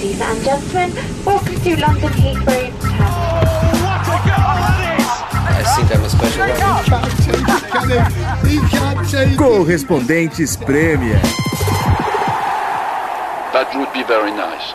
[0.00, 0.94] Ladies and gentlemen,
[1.26, 2.72] welcome to London Heathrow
[5.46, 6.42] I think I'm a special
[9.36, 11.20] Correspondentes Premier.
[13.52, 14.72] That would be very nice.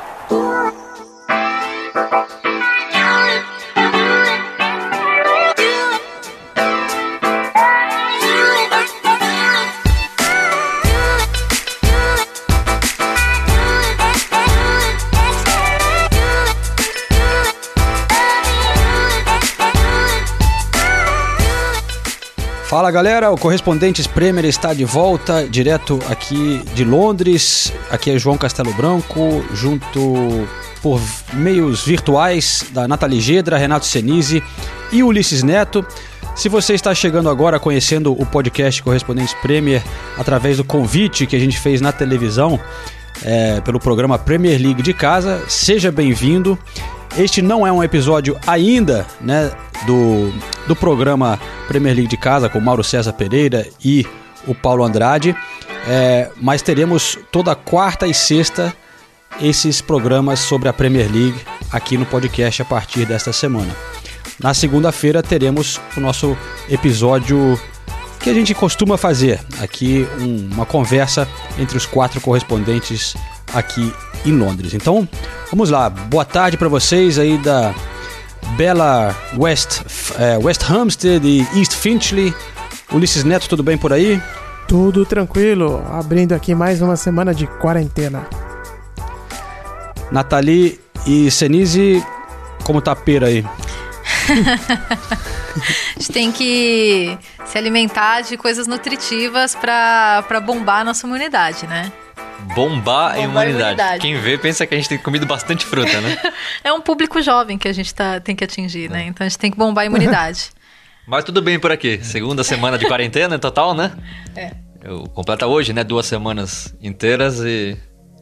[22.76, 27.72] Fala galera, o Correspondentes Premier está de volta, direto aqui de Londres.
[27.90, 30.46] Aqui é João Castelo Branco, junto
[30.82, 31.00] por
[31.32, 34.44] meios virtuais da Nathalie Gedra, Renato Senise
[34.92, 35.86] e Ulisses Neto.
[36.36, 39.82] Se você está chegando agora conhecendo o podcast Correspondentes Premier
[40.18, 42.60] através do convite que a gente fez na televisão
[43.24, 46.60] é, pelo programa Premier League de casa, seja bem-vindo.
[47.18, 49.52] Este não é um episódio ainda né,
[49.86, 50.34] do,
[50.68, 54.06] do programa Premier League de casa com Mauro César Pereira e
[54.46, 55.36] o Paulo Andrade,
[55.88, 58.74] é, mas teremos toda quarta e sexta
[59.42, 61.40] esses programas sobre a Premier League
[61.72, 63.76] aqui no podcast a partir desta semana.
[64.40, 66.38] Na segunda-feira teremos o nosso
[66.70, 67.60] episódio
[68.20, 71.28] que a gente costuma fazer aqui, um, uma conversa
[71.60, 73.16] entre os quatro correspondentes
[73.56, 73.92] aqui
[74.26, 74.74] em Londres.
[74.74, 75.08] Então,
[75.50, 75.90] vamos lá.
[75.90, 77.74] Boa tarde para vocês aí da
[78.58, 79.82] bela West,
[80.20, 82.36] é, West Hampstead e East Finchley.
[82.92, 84.22] Ulisses Neto, tudo bem por aí?
[84.68, 85.84] Tudo tranquilo.
[85.90, 88.28] Abrindo aqui mais uma semana de quarentena.
[90.12, 92.06] Nathalie e Senise,
[92.64, 93.44] como tá a pera aí?
[95.96, 101.92] a gente tem que se alimentar de coisas nutritivas para bombar a nossa imunidade, né?
[102.54, 103.50] Bombar, a imunidade.
[103.52, 104.02] imunidade.
[104.02, 106.18] Quem vê pensa que a gente tem comido bastante fruta, né?
[106.64, 109.06] é um público jovem que a gente tá, tem que atingir, né?
[109.08, 110.50] Então a gente tem que bombar a imunidade.
[111.08, 112.00] Mas tudo bem por aqui.
[112.04, 113.92] Segunda semana de quarentena em total, né?
[114.36, 114.52] É.
[114.84, 115.84] Eu completa hoje, né?
[115.84, 117.78] Duas semanas inteiras e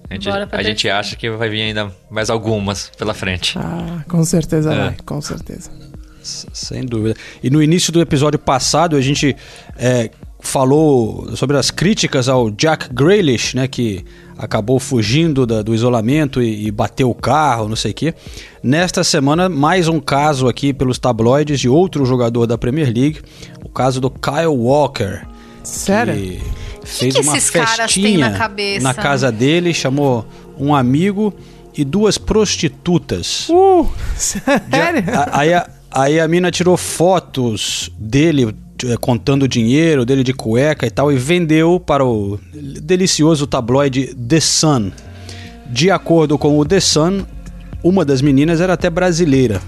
[0.09, 3.57] a gente, a gente acha que vai vir ainda mais algumas pela frente.
[3.57, 4.77] Ah, com certeza é.
[4.77, 5.71] vai, com certeza.
[6.21, 7.15] Sem dúvida.
[7.41, 9.35] E no início do episódio passado, a gente
[9.77, 10.09] é,
[10.43, 14.05] falou sobre as críticas ao Jack Grealish, né, que
[14.37, 18.13] acabou fugindo da, do isolamento e, e, bateu o carro, não sei o quê.
[18.61, 23.21] Nesta semana, mais um caso aqui pelos tabloides de outro jogador da Premier League,
[23.63, 25.21] o caso do Kyle Walker.
[25.63, 26.13] Sério?
[26.13, 26.41] Que
[26.83, 28.49] fez que que uma festinha na,
[28.81, 30.25] na, casa dele, chamou
[30.59, 31.33] um amigo
[31.75, 33.47] e duas prostitutas.
[33.49, 35.03] Uh, sério?
[35.31, 38.53] aí, a, aí a mina tirou fotos dele
[38.85, 42.39] é, contando dinheiro dele de cueca e tal, e vendeu para o
[42.81, 44.91] delicioso tabloide The Sun.
[45.69, 47.25] De acordo com o The Sun,
[47.83, 49.61] uma das meninas era até brasileira.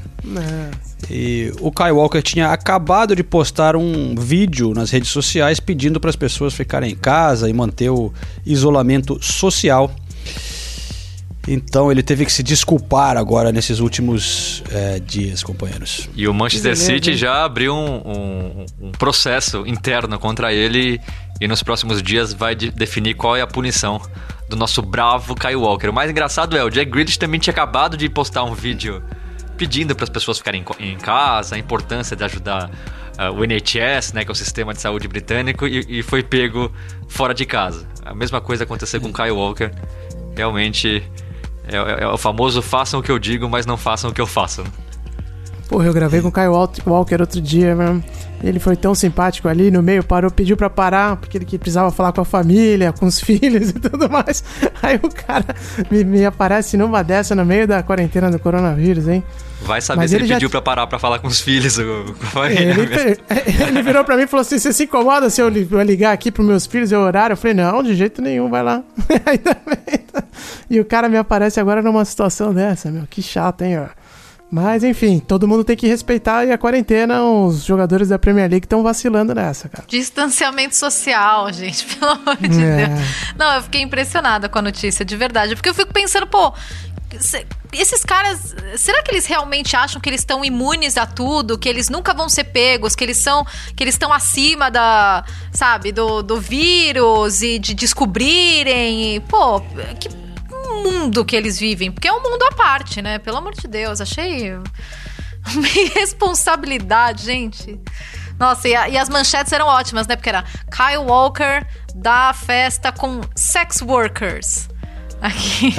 [1.10, 6.10] E o Kyle Walker tinha acabado de postar um vídeo nas redes sociais pedindo para
[6.10, 8.12] as pessoas ficarem em casa e manter o
[8.46, 9.92] isolamento social.
[11.48, 16.10] Então ele teve que se desculpar agora nesses últimos é, dias, companheiros.
[16.16, 21.00] E o Manchester City já abriu um, um, um, processo interno contra ele
[21.40, 24.02] e nos próximos dias vai de definir qual é a punição
[24.50, 25.90] do nosso bravo Kyle Walker.
[25.90, 29.04] O mais engraçado é, o Jack Grealish também tinha acabado de postar um vídeo
[29.58, 32.70] pedindo para as pessoas ficarem em casa, a importância de ajudar
[33.18, 36.72] uh, o NHS, né, que é o sistema de saúde britânico, e, e foi pego
[37.08, 37.88] fora de casa.
[38.04, 39.72] A mesma coisa aconteceu com Kyle Walker.
[40.36, 41.02] Realmente
[41.68, 44.22] é, é, é, o famoso façam o que eu digo, mas não façam o que
[44.22, 44.64] eu faço.
[45.68, 46.48] Porra, eu gravei com o Kyle
[46.86, 48.04] Walker outro dia, mano.
[48.44, 52.12] Ele foi tão simpático ali no meio, parou, pediu pra parar, porque ele precisava falar
[52.12, 54.44] com a família, com os filhos e tudo mais.
[54.84, 55.56] Aí o cara
[55.90, 59.24] me, me aparece numa dessa no meio da quarentena do coronavírus, hein?
[59.62, 60.52] Vai saber Mas se ele, ele pediu já...
[60.52, 62.74] pra parar pra falar com os filhos com família.
[62.74, 66.32] Ele, ele virou pra mim e falou assim: você se incomoda se eu ligar aqui
[66.32, 67.34] pros meus filhos e o horário?
[67.34, 68.84] Eu falei, não, de jeito nenhum, vai lá.
[70.70, 73.04] E o cara me aparece agora numa situação dessa, meu.
[73.08, 74.05] Que chato, hein, ó.
[74.56, 78.66] Mas enfim, todo mundo tem que respeitar e a quarentena, os jogadores da Premier League
[78.66, 79.84] estão vacilando nessa, cara.
[79.86, 82.88] Distanciamento social, gente, pelo amor de é.
[82.88, 83.00] Deus.
[83.38, 85.56] Não, eu fiquei impressionada com a notícia, de verdade.
[85.56, 86.54] Porque eu fico pensando, pô,
[87.74, 91.90] esses caras, será que eles realmente acham que eles estão imunes a tudo, que eles
[91.90, 96.40] nunca vão ser pegos, que eles são, que eles estão acima da, sabe, do, do
[96.40, 99.18] vírus e de descobrirem?
[99.18, 99.60] E, pô,
[100.00, 100.08] que
[100.84, 103.20] mundo que eles vivem, porque é um mundo à parte, né?
[103.20, 104.64] Pelo amor de Deus, achei uma
[105.76, 107.80] irresponsabilidade, gente.
[108.40, 110.16] Nossa, e, a, e, as manchetes eram ótimas, né?
[110.16, 114.68] Porque era Kyle Walker da festa com sex workers.
[115.22, 115.74] Aqui.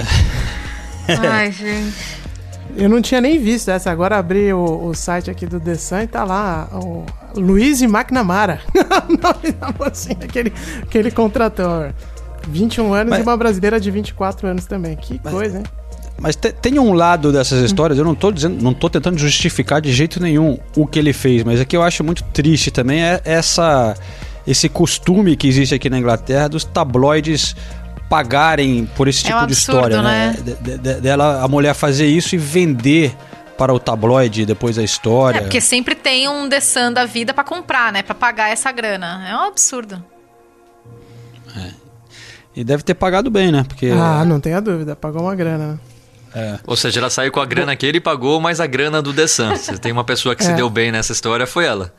[1.30, 2.26] Ai, gente.
[2.76, 3.90] Eu não tinha nem visto essa.
[3.90, 7.04] Agora abri o, o site aqui do The Sun e tá lá o
[7.34, 8.60] Luiz McNamara.
[9.08, 10.52] o nome da mocinha que ele,
[10.90, 11.90] que ele contratou.
[12.46, 14.96] 21 anos Mas- e uma brasileira de 24 anos também.
[14.96, 15.64] Que Mas- coisa, hein?
[16.18, 19.82] Mas te- tem um lado dessas histórias, eu não tô dizendo, não tô tentando justificar
[19.82, 23.02] de jeito nenhum o que ele fez, mas o que eu acho muito triste também
[23.04, 23.94] é essa
[24.46, 27.54] esse costume que existe aqui na Inglaterra dos tabloides
[28.08, 30.34] pagarem por esse É tipo um de absurdo, história, né?
[30.36, 30.42] né?
[30.42, 33.14] De- de- de- Dela a mulher fazer isso e vender
[33.58, 35.38] para o tabloide depois a história.
[35.38, 38.02] É, porque sempre tem um The Sun da vida pra comprar, né?
[38.02, 39.26] Pra pagar essa grana.
[39.28, 40.02] É um absurdo.
[42.56, 43.64] E deve ter pagado bem, né?
[43.68, 44.96] Porque Ah, não tenha dúvida.
[44.96, 45.78] Pagou uma grana,
[46.34, 46.58] né?
[46.66, 49.26] Ou seja, ela saiu com a grana que ele pagou, mais a grana do The
[49.26, 49.56] Sun.
[49.56, 50.54] Se tem uma pessoa que se É.
[50.54, 51.92] deu bem nessa história, foi ela.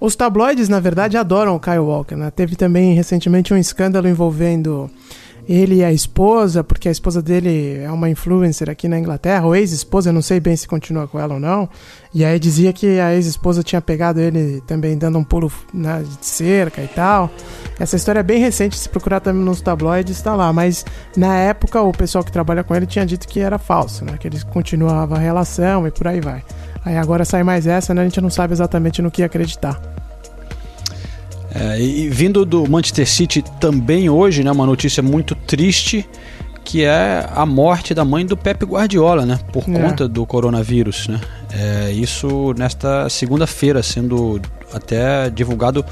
[0.00, 2.30] Os tabloides, na verdade, adoram o Kyle Walker, né?
[2.30, 4.90] Teve também recentemente um escândalo envolvendo
[5.48, 9.56] ele e a esposa, porque a esposa dele é uma influencer aqui na Inglaterra, ou
[9.56, 11.68] ex-esposa, eu não sei bem se continua com ela ou não.
[12.14, 16.24] E aí dizia que a ex-esposa tinha pegado ele também dando um pulo na de
[16.24, 17.30] cerca e tal.
[17.78, 20.52] Essa história é bem recente, se procurar também nos tabloides, tá lá.
[20.52, 20.84] Mas
[21.16, 24.16] na época o pessoal que trabalha com ele tinha dito que era falso, né?
[24.18, 26.44] Que eles continuavam a relação e por aí vai.
[26.84, 28.02] Aí agora sai mais essa, né?
[28.02, 29.80] A gente não sabe exatamente no que acreditar.
[31.54, 36.08] É, e, e vindo do Manchester City também hoje, né, uma notícia muito triste,
[36.64, 39.72] que é a morte da mãe do Pep Guardiola, né, por É.
[39.72, 41.20] conta do coronavírus, né.
[41.52, 44.40] É, isso nesta segunda-feira, sendo
[44.72, 45.84] até divulgado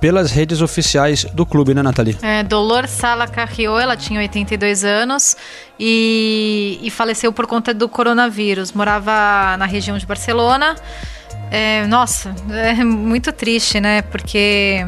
[0.00, 2.16] pelas redes oficiais do clube, né, Nathalie?
[2.22, 5.36] É, Dolor Sala Carrió, ela tinha 82 anos
[5.78, 8.72] e, e faleceu por conta do coronavírus.
[8.72, 10.74] Morava na região de Barcelona.
[11.54, 14.00] É, nossa, é muito triste, né?
[14.00, 14.78] Porque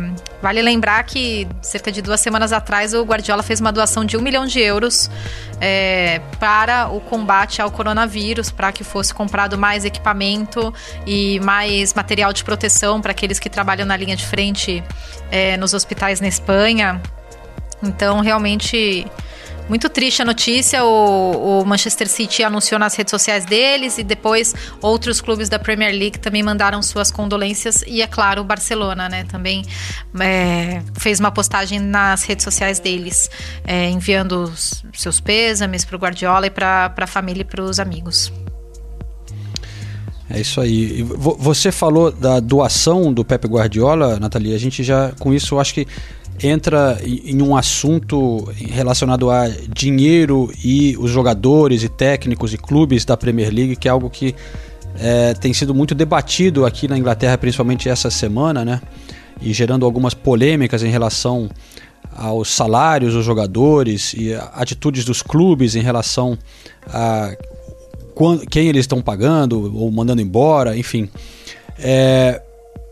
[0.41, 4.23] vale lembrar que cerca de duas semanas atrás o Guardiola fez uma doação de um
[4.23, 5.11] milhão de euros
[5.61, 10.73] é, para o combate ao coronavírus, para que fosse comprado mais equipamento
[11.07, 14.83] e mais material de proteção para aqueles que trabalham na linha de frente
[15.31, 16.99] é, nos hospitais na Espanha.
[17.83, 19.07] Então, realmente,
[19.69, 20.85] muito triste a notícia.
[20.85, 25.93] O, o Manchester City anunciou nas redes sociais deles e depois outros clubes da Premier
[25.93, 27.83] League também mandaram suas condolências.
[27.87, 29.25] E, é claro, o Barcelona, né?
[29.25, 29.65] Também
[30.21, 33.31] é, fez uma postagem nas redes sociais deles,
[33.65, 37.81] é, enviando os seus pêsames para o Guardiola e para a família e para os
[37.81, 38.33] amigos.
[40.29, 41.03] É isso aí.
[41.03, 44.55] Vo- Você falou da doação do Pepe Guardiola, Nathalie.
[44.55, 45.87] A gente já, com isso, eu acho que
[46.43, 53.17] entra em um assunto relacionado a dinheiro e os jogadores e técnicos e clubes da
[53.17, 54.35] Premier League, que é algo que
[54.99, 58.81] é, tem sido muito debatido aqui na Inglaterra, principalmente essa semana, né?
[59.41, 61.51] E gerando algumas polêmicas em relação
[62.17, 66.39] aos salários dos jogadores e atitudes dos clubes em relação
[66.87, 67.37] a
[68.49, 71.09] quem eles estão pagando ou mandando embora, enfim.
[71.79, 72.41] É,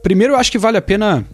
[0.03, 1.25] primeiro, eu acho que vale a pena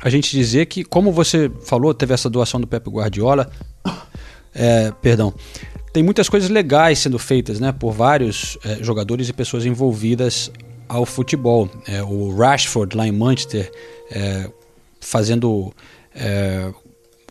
[0.00, 3.50] a gente dizer que, como você falou, teve essa doação do Pepe Guardiola.
[4.52, 5.32] É, perdão.
[5.92, 10.50] Tem muitas coisas legais sendo feitas né, por vários é, jogadores e pessoas envolvidas
[10.88, 11.70] ao futebol.
[11.86, 13.70] É, o Rashford, lá em Manchester,
[14.10, 14.50] é,
[15.00, 15.72] fazendo
[16.14, 16.72] é,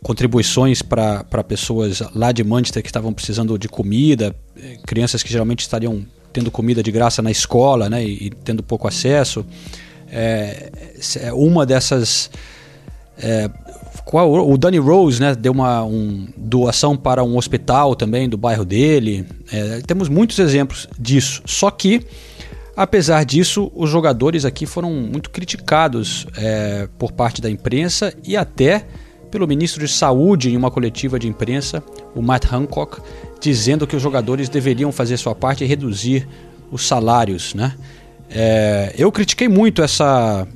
[0.02, 5.60] contribuições para pessoas lá de Manchester que estavam precisando de comida, eh, crianças que geralmente
[5.60, 9.44] estariam tendo comida de graça na escola né, e, e tendo pouco acesso.
[10.10, 10.79] É, é
[11.32, 12.30] uma dessas.
[13.18, 13.50] é,
[14.04, 18.64] qual, o Danny Rose né, deu uma um, doação para um hospital também do bairro
[18.64, 19.24] dele.
[19.52, 21.42] É, temos muitos exemplos disso.
[21.46, 22.04] Só que,
[22.76, 28.84] apesar disso, os jogadores aqui foram muito criticados é, por parte da imprensa e até
[29.30, 31.82] pelo ministro de Saúde em uma coletiva de imprensa,
[32.14, 33.00] o Matt Hancock,
[33.40, 36.26] dizendo que os jogadores deveriam fazer sua parte e reduzir
[36.70, 37.54] os salários.
[37.54, 37.74] Né?
[38.28, 40.46] É, eu critiquei muito essa,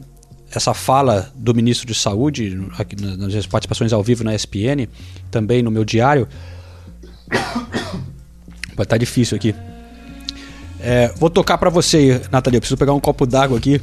[0.59, 4.89] essa fala do ministro de Saúde aqui nas participações ao vivo na ESPN,
[5.31, 6.29] também no meu diário.
[8.77, 9.55] Vai estar difícil aqui.
[10.81, 12.57] É, vou tocar para você, Nathalie.
[12.57, 13.81] Eu preciso pegar um copo d'água aqui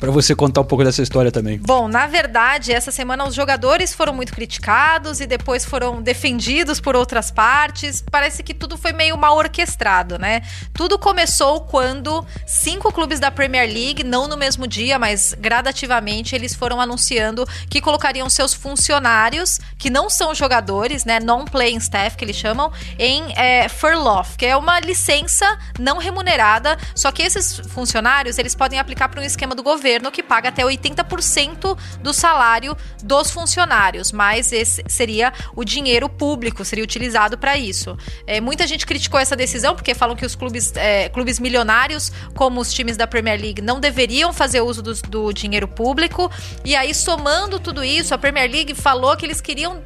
[0.00, 1.58] para você contar um pouco dessa história também.
[1.58, 6.96] Bom, na verdade, essa semana os jogadores foram muito criticados e depois foram defendidos por
[6.96, 8.04] outras partes.
[8.10, 10.42] Parece que tudo foi meio mal orquestrado, né?
[10.72, 16.54] Tudo começou quando cinco clubes da Premier League, não no mesmo dia, mas gradativamente, eles
[16.54, 21.20] foram anunciando que colocariam seus funcionários, que não são jogadores, né?
[21.20, 25.46] Non-playing staff, que eles chamam, em é, furlough, que é uma licença
[25.78, 26.76] não remunerada.
[26.94, 30.48] Só que esses funcionários, eles podem aplicar para um esquema do governo governo que paga
[30.48, 37.58] até 80% do salário dos funcionários, mas esse seria o dinheiro público, seria utilizado para
[37.58, 37.94] isso.
[38.26, 42.62] É, muita gente criticou essa decisão porque falam que os clubes, é, clubes milionários, como
[42.62, 46.30] os times da Premier League, não deveriam fazer uso do, do dinheiro público.
[46.64, 49.82] E aí, somando tudo isso, a Premier League falou que eles queriam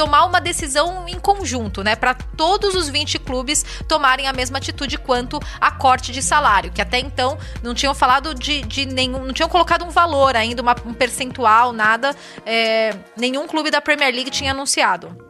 [0.00, 1.94] tomar uma decisão em conjunto, né?
[1.94, 6.80] Para todos os 20 clubes tomarem a mesma atitude quanto a corte de salário, que
[6.80, 9.26] até então não tinham falado de, de nenhum.
[9.26, 12.16] não tinham colocado um valor ainda, uma, um percentual, nada.
[12.46, 15.29] É, nenhum clube da Premier League tinha anunciado.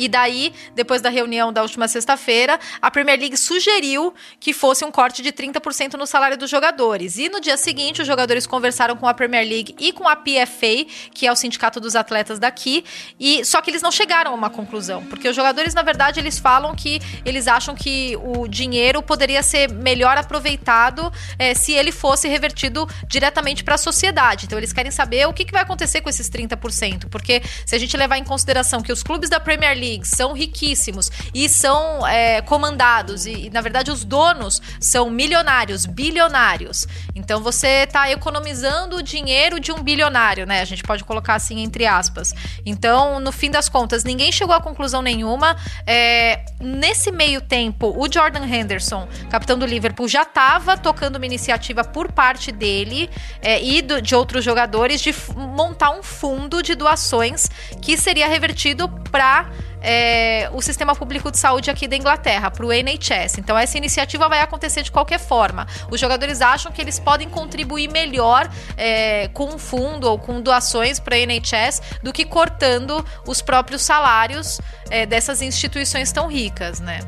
[0.00, 4.90] E daí, depois da reunião da última sexta-feira, a Premier League sugeriu que fosse um
[4.90, 7.18] corte de 30% no salário dos jogadores.
[7.18, 10.86] E no dia seguinte, os jogadores conversaram com a Premier League e com a PFA,
[11.12, 12.82] que é o sindicato dos atletas daqui,
[13.20, 16.38] e só que eles não chegaram a uma conclusão, porque os jogadores, na verdade, eles
[16.38, 22.26] falam que eles acham que o dinheiro poderia ser melhor aproveitado é, se ele fosse
[22.26, 24.46] revertido diretamente para a sociedade.
[24.46, 27.78] Então, eles querem saber o que, que vai acontecer com esses 30%, porque se a
[27.78, 32.40] gente levar em consideração que os clubes da Premier League são riquíssimos e são é,
[32.42, 36.86] comandados, e, e, na verdade os donos são milionários, bilionários.
[37.14, 40.60] Então você está economizando o dinheiro de um bilionário, né?
[40.60, 42.34] A gente pode colocar assim entre aspas.
[42.64, 45.56] Então, no fim das contas, ninguém chegou a conclusão nenhuma.
[45.86, 51.84] É, nesse meio tempo, o Jordan Henderson, capitão do Liverpool, já estava tocando uma iniciativa
[51.84, 57.48] por parte dele é, e do, de outros jogadores de montar um fundo de doações
[57.80, 59.50] que seria revertido para
[59.80, 63.38] é, o sistema público de saúde aqui da Inglaterra, para o NHS.
[63.38, 65.66] Então, essa iniciativa vai acontecer de qualquer forma.
[65.90, 70.98] Os jogadores acham que eles podem contribuir melhor é, com um fundo ou com doações
[70.98, 74.60] para o NHS do que cortando os próprios salários
[74.90, 77.00] é, dessas instituições tão ricas, né?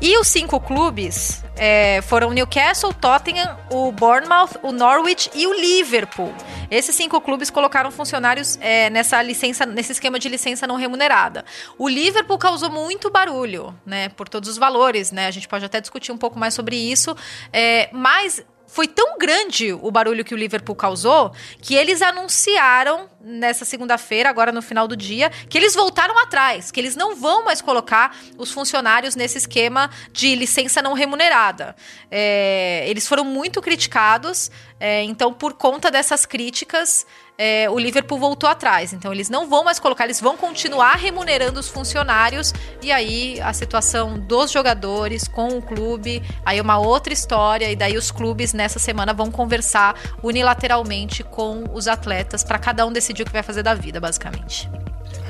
[0.00, 6.32] E os cinco clubes é, foram Newcastle, Tottenham, o Bournemouth, o Norwich e o Liverpool.
[6.70, 11.44] Esses cinco clubes colocaram funcionários é, nessa licença, nesse esquema de licença não remunerada.
[11.78, 14.08] O Liverpool causou muito barulho, né?
[14.08, 15.26] Por todos os valores, né?
[15.26, 17.14] A gente pode até discutir um pouco mais sobre isso.
[17.52, 23.66] É, mas foi tão grande o barulho que o Liverpool causou que eles anunciaram nessa
[23.66, 27.60] segunda-feira, agora no final do dia, que eles voltaram atrás, que eles não vão mais
[27.60, 31.76] colocar os funcionários nesse esquema de licença não remunerada.
[32.10, 34.50] É, eles foram muito criticados,
[34.80, 37.06] é, então, por conta dessas críticas,
[37.38, 38.92] é, o Liverpool voltou atrás.
[38.92, 42.52] Então eles não vão mais colocar, eles vão continuar remunerando os funcionários.
[42.82, 47.70] E aí a situação dos jogadores com o clube, aí uma outra história.
[47.70, 52.92] E daí os clubes nessa semana vão conversar unilateralmente com os atletas para cada um
[52.92, 54.70] decidir o que vai fazer da vida, basicamente.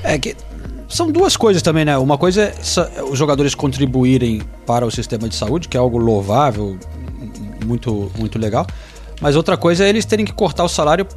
[0.03, 0.35] É que
[0.89, 1.97] são duas coisas também, né?
[1.97, 6.77] Uma coisa é os jogadores contribuírem para o sistema de saúde, que é algo louvável,
[7.65, 8.67] muito, muito legal.
[9.21, 11.07] Mas outra coisa é eles terem que cortar o salário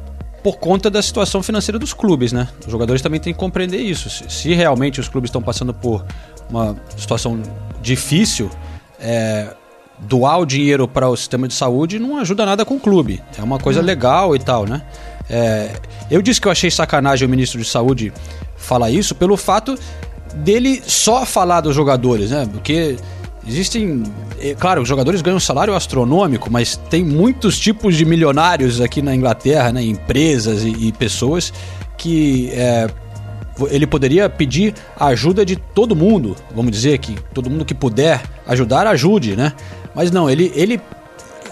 [0.43, 2.47] por conta da situação financeira dos clubes, né?
[2.65, 4.09] Os jogadores também têm que compreender isso.
[4.29, 6.05] Se, realmente os clubes estão passando por
[6.49, 7.41] uma situação
[7.81, 8.49] difícil,
[8.99, 9.53] é,
[9.99, 13.21] doar o dinheiro para o sistema de saúde não ajuda nada com o clube.
[13.37, 13.83] É uma coisa hum.
[13.83, 14.81] legal e tal, né?
[15.29, 15.71] É,
[16.09, 18.13] eu disse que eu achei sacanagem o ministro de Saúde
[18.55, 19.77] falar isso pelo fato
[20.35, 22.47] dele só falar dos jogadores, né?
[22.51, 22.97] Porque
[23.47, 24.03] Existem,
[24.39, 29.01] é, claro, os jogadores ganham um salário astronômico, mas tem muitos tipos de milionários aqui
[29.01, 31.53] na Inglaterra, né, empresas e, e pessoas
[31.97, 32.89] que é,
[33.69, 38.21] ele poderia pedir a ajuda de todo mundo, vamos dizer que todo mundo que puder
[38.45, 39.53] ajudar ajude, né?
[39.95, 40.79] Mas não, ele ele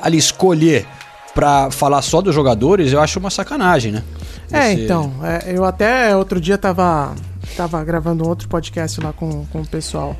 [0.02, 0.86] ali escolher
[1.34, 4.04] para falar só dos jogadores, eu acho uma sacanagem, né?
[4.52, 7.16] É, então, é, eu até outro dia tava
[7.58, 10.16] tava gravando outro podcast lá com, com o pessoal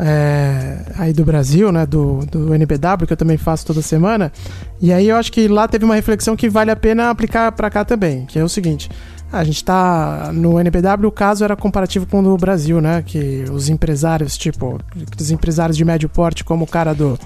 [0.00, 4.32] é, aí do Brasil, né, do, do NBW, que eu também faço toda semana.
[4.80, 7.70] E aí eu acho que lá teve uma reflexão que vale a pena aplicar para
[7.70, 8.88] cá também, que é o seguinte.
[9.32, 13.02] A gente tá no NBW, o caso era comparativo com o do Brasil, né?
[13.06, 14.80] Que os empresários, tipo,
[15.18, 17.18] os empresários de médio porte, como o cara do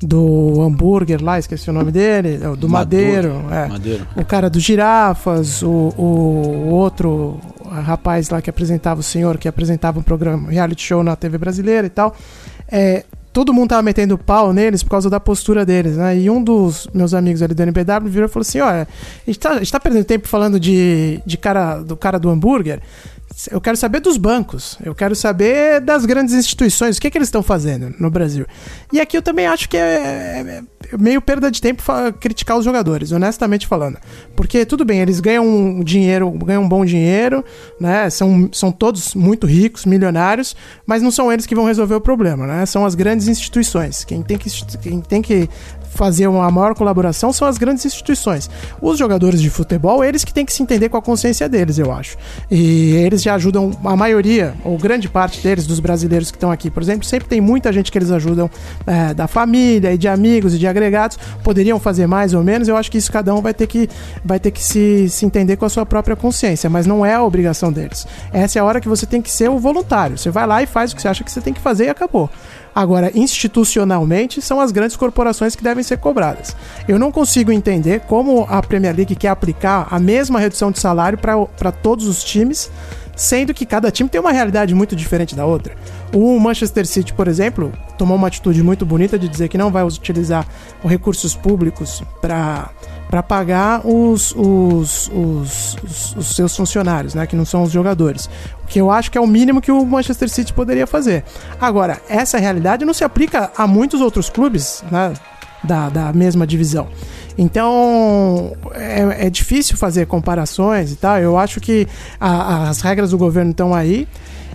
[0.00, 3.66] do hambúrguer lá, esqueci o nome dele, é do Madeiro, é.
[3.66, 4.06] Madeiro.
[4.14, 9.48] o cara do Girafas, o, o, o, outro rapaz lá que apresentava, o senhor que
[9.48, 12.14] apresentava um programa, reality show na TV brasileira e tal.
[12.68, 13.04] É,
[13.36, 16.18] todo mundo tava metendo pau neles por causa da postura deles, né?
[16.18, 19.38] E um dos meus amigos ali do NBW virou e falou assim: olha, a gente
[19.38, 22.80] tá, a gente tá perdendo tempo falando de, de cara, do cara do hambúrguer.
[23.50, 27.18] Eu quero saber dos bancos, eu quero saber das grandes instituições, o que, é que
[27.18, 28.46] eles estão fazendo no Brasil.
[28.90, 31.82] E aqui eu também acho que é, é, é meio perda de tempo
[32.18, 33.98] criticar os jogadores, honestamente falando.
[34.34, 37.44] Porque tudo bem, eles ganham dinheiro, ganham um bom dinheiro,
[37.78, 38.08] né?
[38.08, 42.46] São, são todos muito ricos, milionários, mas não são eles que vão resolver o problema,
[42.46, 42.64] né?
[42.64, 44.02] São as grandes instituições.
[44.02, 45.46] Quem tem que, quem tem que
[45.96, 48.48] fazer uma maior colaboração são as grandes instituições.
[48.80, 51.92] Os jogadores de futebol, eles que têm que se entender com a consciência deles, eu
[51.92, 52.16] acho.
[52.50, 56.70] E eles já ajudam a maioria, ou grande parte deles, dos brasileiros que estão aqui,
[56.70, 58.50] por exemplo, sempre tem muita gente que eles ajudam
[58.86, 61.18] é, da família e de amigos e de agregados.
[61.42, 63.88] Poderiam fazer mais ou menos, eu acho que isso cada um vai ter que,
[64.24, 67.22] vai ter que se, se entender com a sua própria consciência, mas não é a
[67.22, 68.06] obrigação deles.
[68.32, 70.18] Essa é a hora que você tem que ser o voluntário.
[70.18, 71.88] Você vai lá e faz o que você acha que você tem que fazer e
[71.88, 72.30] acabou.
[72.76, 76.54] Agora, institucionalmente, são as grandes corporações que devem ser cobradas.
[76.86, 81.16] Eu não consigo entender como a Premier League quer aplicar a mesma redução de salário
[81.16, 82.70] para todos os times,
[83.16, 85.74] sendo que cada time tem uma realidade muito diferente da outra.
[86.12, 89.82] O Manchester City, por exemplo, tomou uma atitude muito bonita de dizer que não vai
[89.82, 90.46] utilizar
[90.84, 92.68] os recursos públicos para
[93.08, 98.28] para pagar os, os, os, os, os seus funcionários, né, que não são os jogadores.
[98.66, 101.24] Que eu acho que é o mínimo que o Manchester City poderia fazer.
[101.60, 105.12] Agora, essa realidade não se aplica a muitos outros clubes né,
[105.62, 106.88] da, da mesma divisão.
[107.38, 111.18] Então é, é, difícil fazer comparações e tal.
[111.18, 111.86] Eu acho que
[112.20, 114.08] a, as regras do governo estão aí.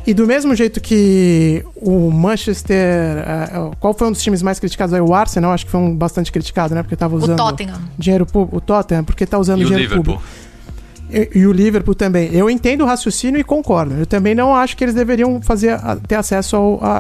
[0.06, 2.78] E do mesmo jeito que o Manchester.
[3.54, 5.02] Uh, qual foi um dos times mais criticados aí?
[5.02, 6.82] O Arsenal, acho que foi um bastante criticado, né?
[6.82, 7.40] Porque estava usando.
[7.40, 7.80] O Tottenham.
[8.00, 8.58] Dinheiro público.
[8.58, 10.16] O Tottenham, porque está usando E o dinheiro Liverpool?
[10.16, 10.51] público.
[11.12, 12.34] E, o Liverpool também.
[12.34, 13.96] Eu entendo o raciocínio e concordo.
[13.96, 15.78] Eu também não acho que eles deveriam fazer,
[16.08, 16.98] ter acesso ao- a,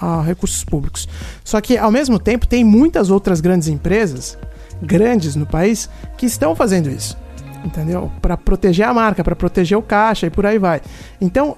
[0.00, 1.08] a- a recursos públicos.
[1.44, 4.38] Só que, ao mesmo tempo, tem muitas outras grandes empresas,
[4.82, 7.16] grandes no país, que estão fazendo isso.
[7.64, 8.10] Entendeu?
[8.22, 10.80] Para proteger a marca, para proteger o caixa e por aí vai.
[11.20, 11.56] Então,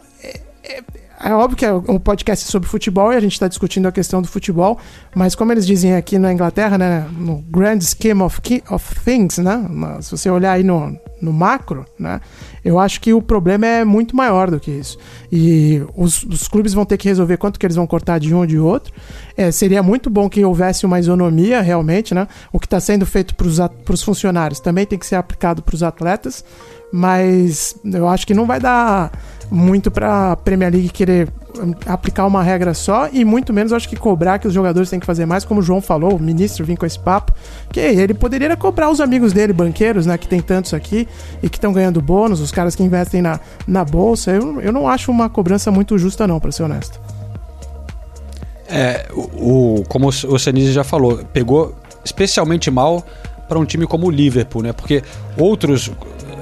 [0.65, 0.81] é
[1.31, 4.27] óbvio que é um podcast sobre futebol e a gente está discutindo a questão do
[4.27, 4.79] futebol,
[5.15, 9.65] mas como eles dizem aqui na Inglaterra, né, no grand scheme of, of things, né,
[10.01, 12.21] se você olhar aí no, no macro, né,
[12.65, 14.99] eu acho que o problema é muito maior do que isso.
[15.31, 18.39] E os, os clubes vão ter que resolver quanto que eles vão cortar de um
[18.39, 18.93] ou de outro.
[19.37, 22.29] É, seria muito bom que houvesse uma isonomia realmente, né?
[22.53, 25.83] O que está sendo feito para os funcionários também tem que ser aplicado para os
[25.83, 26.45] atletas,
[26.93, 29.11] mas eu acho que não vai dar
[29.51, 33.97] muito para Premier League querer hum, aplicar uma regra só e muito menos acho que
[33.97, 36.75] cobrar que os jogadores têm que fazer mais, como o João falou, o ministro vem
[36.77, 37.33] com esse papo,
[37.71, 41.07] que ele poderia cobrar os amigos dele, banqueiros, né, que tem tantos aqui
[41.43, 44.31] e que estão ganhando bônus, os caras que investem na, na bolsa.
[44.31, 46.99] Eu, eu não acho uma cobrança muito justa não, para ser honesto.
[48.69, 53.05] É, o, o- como o Senise já falou, pegou especialmente mal
[53.49, 54.73] para um time como o Liverpool, né?
[54.73, 55.03] Porque
[55.37, 55.91] outros,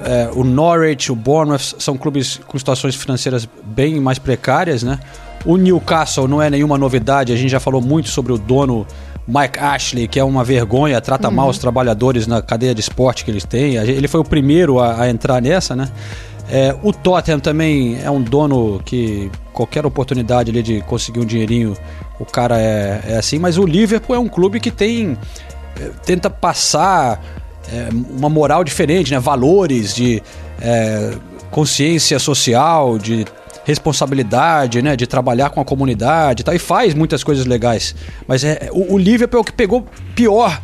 [0.03, 4.99] é, o Norwich, o Bournemouth, são clubes com situações financeiras bem mais precárias, né?
[5.45, 8.85] O Newcastle não é nenhuma novidade, a gente já falou muito sobre o dono
[9.27, 13.31] Mike Ashley, que é uma vergonha, trata mal os trabalhadores na cadeia de esporte que
[13.31, 13.75] eles têm.
[13.75, 15.89] Ele foi o primeiro a, a entrar nessa, né?
[16.49, 21.77] É, o Tottenham também é um dono que qualquer oportunidade ali de conseguir um dinheirinho,
[22.19, 23.39] o cara é, é assim.
[23.39, 25.17] Mas o Liverpool é um clube que tem
[25.79, 27.23] é, tenta passar
[27.67, 29.19] é, uma moral diferente, né?
[29.19, 30.21] Valores de
[30.61, 31.13] é,
[31.49, 33.25] consciência social, de
[33.63, 34.95] responsabilidade, né?
[34.95, 36.55] De trabalhar com a comunidade e tal.
[36.55, 37.95] E faz muitas coisas legais.
[38.27, 40.61] Mas é, o, o Liverpool é o que pegou pior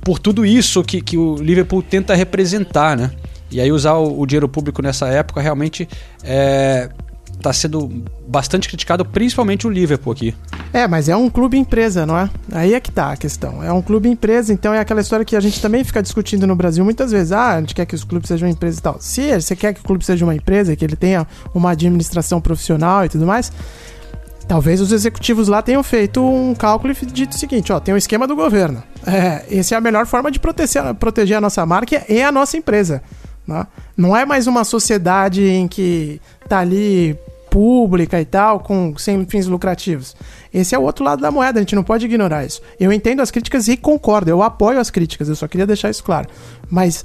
[0.00, 3.10] por tudo isso que, que o Liverpool tenta representar, né?
[3.50, 5.88] E aí usar o, o dinheiro público nessa época realmente
[7.36, 10.34] está sendo bastante criticado, principalmente o Liverpool aqui.
[10.72, 12.28] É, mas é um clube empresa, não é?
[12.52, 13.62] Aí é que tá a questão.
[13.62, 16.56] É um clube empresa, então é aquela história que a gente também fica discutindo no
[16.56, 17.32] Brasil muitas vezes.
[17.32, 18.96] Ah, a gente quer que os clubes sejam empresas e tal.
[19.00, 23.04] Se você quer que o clube seja uma empresa, que ele tenha uma administração profissional
[23.04, 23.52] e tudo mais,
[24.48, 27.96] talvez os executivos lá tenham feito um cálculo e dito o seguinte: ó, tem o
[27.96, 28.82] esquema do governo.
[29.06, 32.56] É, essa é a melhor forma de proteger, proteger a nossa marca e a nossa
[32.56, 33.02] empresa.
[33.46, 33.66] Né?
[33.96, 37.18] Não é mais uma sociedade em que tá ali
[37.50, 40.16] pública e tal, com sem fins lucrativos.
[40.52, 42.60] Esse é o outro lado da moeda, a gente não pode ignorar isso.
[42.80, 46.02] Eu entendo as críticas e concordo, eu apoio as críticas, eu só queria deixar isso
[46.02, 46.28] claro.
[46.68, 47.04] Mas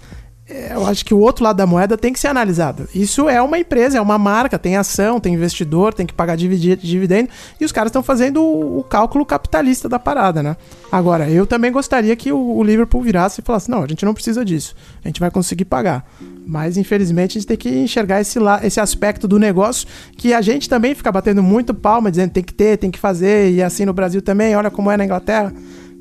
[0.50, 2.90] eu acho que o outro lado da moeda tem que ser analisado.
[2.94, 7.30] Isso é uma empresa, é uma marca, tem ação, tem investidor, tem que pagar dividendo,
[7.60, 10.58] e os caras estão fazendo o, o cálculo capitalista da parada, né?
[10.92, 14.14] Agora, eu também gostaria que o, o Liverpool virasse e falasse: não, a gente não
[14.14, 16.04] precisa disso, a gente vai conseguir pagar.
[16.46, 20.68] Mas, infelizmente, a gente tem que enxergar esse, esse aspecto do negócio que a gente
[20.68, 23.94] também fica batendo muito palma, dizendo tem que ter, tem que fazer, e assim no
[23.94, 25.54] Brasil também, olha como é na Inglaterra.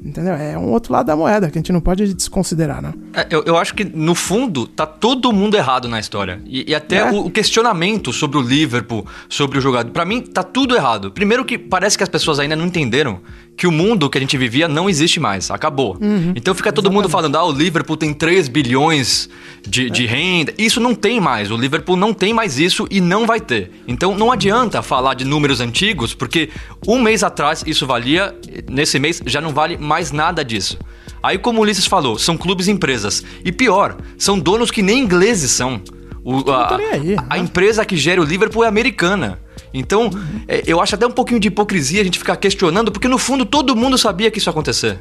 [0.03, 0.35] Entendeu?
[0.35, 2.95] É um outro lado da moeda que a gente não pode desconsiderar, né?
[3.13, 6.41] É, eu, eu acho que, no fundo, tá todo mundo errado na história.
[6.47, 7.11] E, e até É.
[7.11, 9.91] o, o questionamento sobre o Liverpool, sobre o jogador.
[9.91, 11.11] Pra mim, tá tudo errado.
[11.11, 13.21] Primeiro que parece que as pessoas ainda não entenderam
[13.59, 15.51] que o mundo que a gente vivia não existe mais.
[15.51, 15.99] Acabou.
[16.35, 19.29] Então fica todo mundo falando, ah, o Liverpool tem 3 bilhões
[19.66, 20.55] de, de renda.
[20.57, 21.51] Isso não tem mais.
[21.51, 23.71] O Liverpool não tem mais isso e não vai ter.
[23.87, 26.49] Então não adianta falar de números antigos, porque
[26.87, 28.35] um mês atrás isso valia,
[28.71, 30.79] nesse mês já não vale mais nada disso.
[31.21, 33.25] Aí, como o Ulisses falou, são clubes e empresas.
[33.44, 35.81] E pior, são donos que nem ingleses são.
[36.23, 37.42] O, a, aí, a- a né?
[37.42, 39.40] empresa que gera o Liverpool é americana.
[39.81, 40.11] Então,
[40.47, 43.45] é, eu acho até um pouquinho de hipocrisia a gente ficar questionando, porque no fundo
[43.45, 44.99] todo mundo sabia que isso ia acontecer.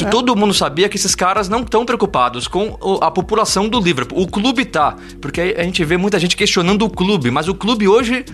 [0.00, 0.04] É.
[0.06, 4.20] Todo mundo sabia que esses caras não estão preocupados com a população do Liverpool.
[4.20, 4.96] O clube tá.
[5.20, 8.24] Porque a gente vê muita gente questionando o clube, mas o clube hoje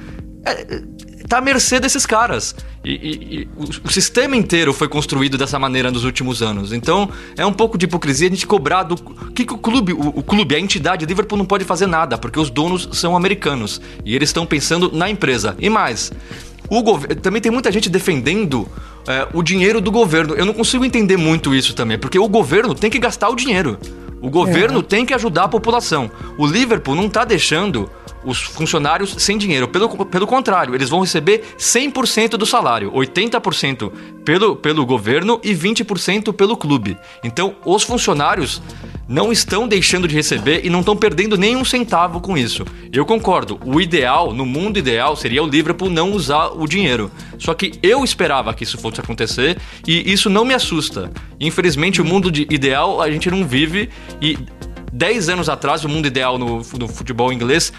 [0.44, 0.82] é,
[1.28, 2.54] tá à mercê desses caras.
[2.84, 6.72] E, e- e o, o sistema inteiro foi construído dessa maneira nos últimos anos.
[6.72, 8.96] Então, é um pouco de hipocrisia a gente cobrar do.
[8.96, 12.38] Que, que o clube, o, o clube, a entidade Liverpool não pode fazer nada, porque
[12.40, 13.80] os donos são americanos.
[14.04, 15.56] E eles estão pensando na empresa.
[15.58, 16.12] E mais.
[16.68, 18.66] O governo também tem muita gente defendendo
[19.08, 20.34] é, o dinheiro do governo.
[20.34, 23.76] Eu não consigo entender muito isso também, porque o governo tem que gastar o dinheiro.
[24.20, 26.10] O governo tem que ajudar a população.
[26.36, 27.90] O Liverpool não está deixando
[28.24, 29.68] os funcionários sem dinheiro.
[29.68, 33.90] Pelo, pelo contrário, eles vão receber 100% do salário, 80%
[34.24, 36.96] pelo, pelo governo e 20% pelo clube.
[37.24, 38.60] Então, os funcionários
[39.08, 42.64] não estão deixando de receber e não estão perdendo nenhum centavo com isso.
[42.92, 47.10] Eu concordo, o ideal, no mundo ideal, seria o Liverpool não usar o dinheiro.
[47.36, 51.10] Só que eu esperava que isso fosse acontecer e isso não me assusta.
[51.40, 53.88] Infelizmente, o mundo de ideal a gente não vive
[54.20, 54.38] e
[54.92, 57.72] 10 anos atrás, o mundo ideal no, no futebol inglês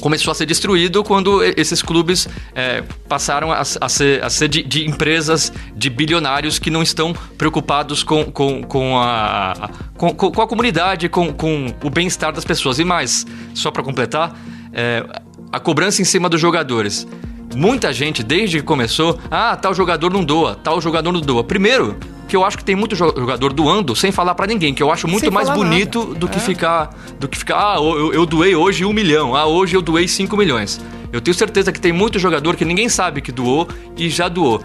[0.00, 4.60] começou a ser destruído quando esses clubes é, passaram a, a ser, a ser de,
[4.64, 10.46] de empresas, de bilionários que não estão preocupados com, com, com, a, com- com a
[10.48, 12.80] comunidade, com, com o bem-estar das pessoas.
[12.80, 14.36] E mais, só para completar,
[14.72, 15.06] é,
[15.52, 17.06] a cobrança em cima dos jogadores.
[17.54, 21.44] Muita gente, desde que começou, ah, tal jogador não doa, tal jogador não doa.
[21.44, 21.96] Primeiro,
[22.28, 24.90] que eu acho que tem muito jo- jogador doando sem falar pra ninguém, que eu
[24.90, 26.14] acho muito Sem mais bonito nada.
[26.18, 26.40] do que É.
[26.40, 30.08] ficar do que ficar ah eu, eu doei hoje um milhão ah hoje eu doei
[30.08, 30.80] cinco milhões
[31.12, 34.62] eu tenho certeza que tem muito jogador que ninguém sabe que doou e já doou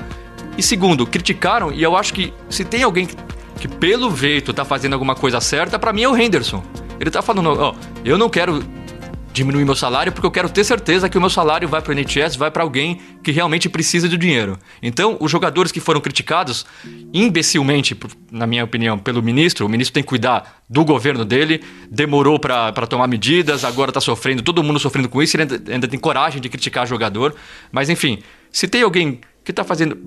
[0.58, 3.18] e segundo criticaram e eu acho que se tem alguém que,
[3.60, 6.64] que pelo jeito tá fazendo alguma coisa certa pra mim é o Henderson
[7.02, 7.74] ele tá falando ó
[8.06, 8.64] eu não quero
[9.38, 11.96] diminuir meu salário porque eu quero ter certeza que o meu salário vai para o
[11.96, 14.58] NHS, vai para alguém que realmente precisa do dinheiro.
[14.82, 16.66] Então, os jogadores que foram criticados
[17.14, 17.98] imbecilmente,
[18.32, 22.88] na minha opinião, pelo ministro, o ministro tem que cuidar do governo dele, demorou para
[22.88, 26.42] tomar medidas, agora tá sofrendo, todo mundo sofrendo com isso, ele ainda, ainda tem coragem
[26.42, 27.36] de criticar jogador.
[27.72, 28.20] Mas enfim,
[28.52, 29.98] se tem alguém que tá fazendo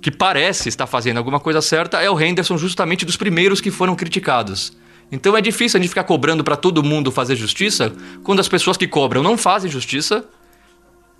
[0.00, 3.94] que parece estar fazendo alguma coisa certa, é o Henderson, justamente dos primeiros que foram
[3.94, 4.76] criticados.
[5.10, 7.92] Então é difícil a gente ficar cobrando para todo mundo fazer justiça
[8.22, 10.24] quando as pessoas que cobram não fazem justiça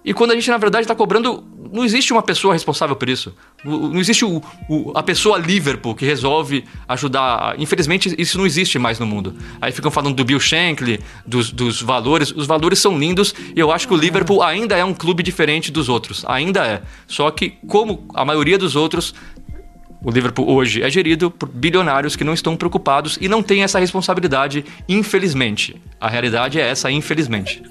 [0.05, 1.45] e quando a gente, na verdade, está cobrando.
[1.71, 3.35] Não existe uma pessoa responsável por isso.
[3.63, 7.57] Não existe o- o- a pessoa Liverpool que resolve ajudar.
[7.59, 9.35] Infelizmente, isso não existe mais no mundo.
[9.61, 12.31] Aí ficam falando do Bill Shankly, dos, dos valores.
[12.35, 15.71] Os valores são lindos e eu acho que o Liverpool ainda é um clube diferente
[15.71, 16.25] dos outros.
[16.27, 16.83] Ainda é.
[17.07, 19.13] Só que, como a maioria dos outros,
[20.03, 23.79] o Liverpool hoje é gerido por bilionários que não estão preocupados e não têm essa
[23.79, 25.81] responsabilidade, infelizmente.
[26.01, 27.63] A realidade é essa, infelizmente.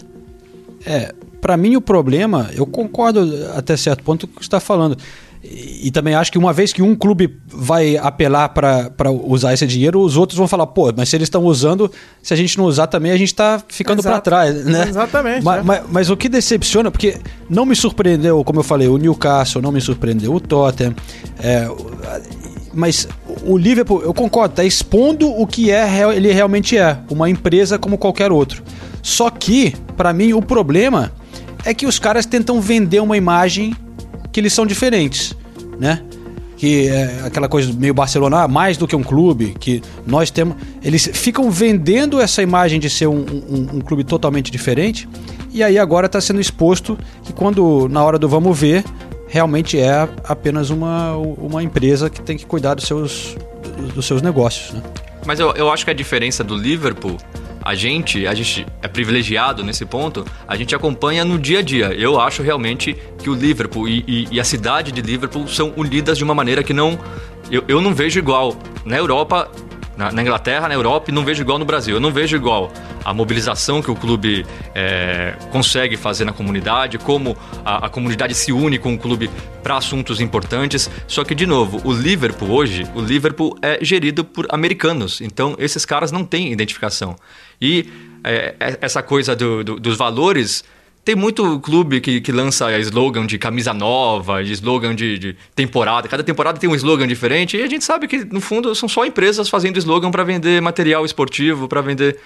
[0.86, 3.22] É, para mim o problema, eu concordo
[3.56, 4.98] até certo ponto com o que você está falando.
[5.44, 9.66] E, e também acho que uma vez que um clube vai apelar para usar esse
[9.68, 12.66] dinheiro, os outros vão falar, pô, mas se eles estão usando, se a gente não
[12.66, 14.86] usar também, a gente está ficando para trás, né?
[14.90, 15.62] Exatamente, Ma- é.
[15.62, 17.18] ma- mas, o que decepciona, porque
[17.50, 20.96] não me surpreendeu, como eu falei, o Newcastle, não me surpreendeu o Tottenham,
[21.40, 21.68] é,
[22.74, 23.08] mas
[23.44, 27.98] o Liverpool, eu concordo, tá expondo o que é ele realmente é, uma empresa como
[27.98, 28.64] qualquer outro.
[29.02, 31.12] Só que, pra mim, o problema
[31.66, 33.74] é que os caras tentam vender uma imagem
[34.38, 35.36] que eles são diferentes,
[35.80, 36.00] né?
[36.58, 40.56] Que é aquela coisa meio Barcelona, ah, mais do que um clube, que nós temos.
[40.84, 45.10] Eles ficam vendendo essa imagem de ser um, um- um clube totalmente diferente,
[45.52, 48.84] e aí agora está sendo exposto que quando, na hora do vamos ver,
[49.28, 53.36] realmente é apenas uma, uma empresa que tem que cuidar dos seus,
[53.96, 54.84] dos seus negócios, né?
[55.26, 57.18] Mas eu, eu acho que a diferença do Liverpool,
[57.68, 61.88] a gente, a gente é privilegiado nesse ponto, a gente acompanha no dia a dia.
[61.94, 66.18] Eu acho realmente que o Liverpool e, e- e a cidade de Liverpool são unidas
[66.18, 66.98] de uma maneira que não.
[67.52, 68.56] Eu, eu não vejo igual.
[68.86, 69.52] Na Europa,
[69.98, 71.96] na, na Inglaterra, na Europa, e não vejo igual no Brasil.
[71.96, 72.72] Eu não vejo igual
[73.04, 78.54] a mobilização que o clube é, consegue fazer na comunidade, como a, a comunidade se
[78.54, 79.30] une com o clube
[79.62, 80.90] para assuntos importantes.
[81.06, 85.20] Só que, de novo, o Liverpool hoje, o Liverpool é gerido por americanos.
[85.20, 87.16] Então, esses caras não têm identificação.
[87.62, 87.86] E
[88.24, 90.64] é, é- essa coisa do- do- dos valores.
[91.06, 96.06] Tem muito clube que, que lança slogan de camisa nova, de slogan de, de temporada.
[96.10, 97.56] Cada temporada tem um slogan diferente.
[97.56, 101.06] E a gente sabe que, no fundo, são só empresas fazendo slogan para vender material
[101.06, 102.20] esportivo, para vender.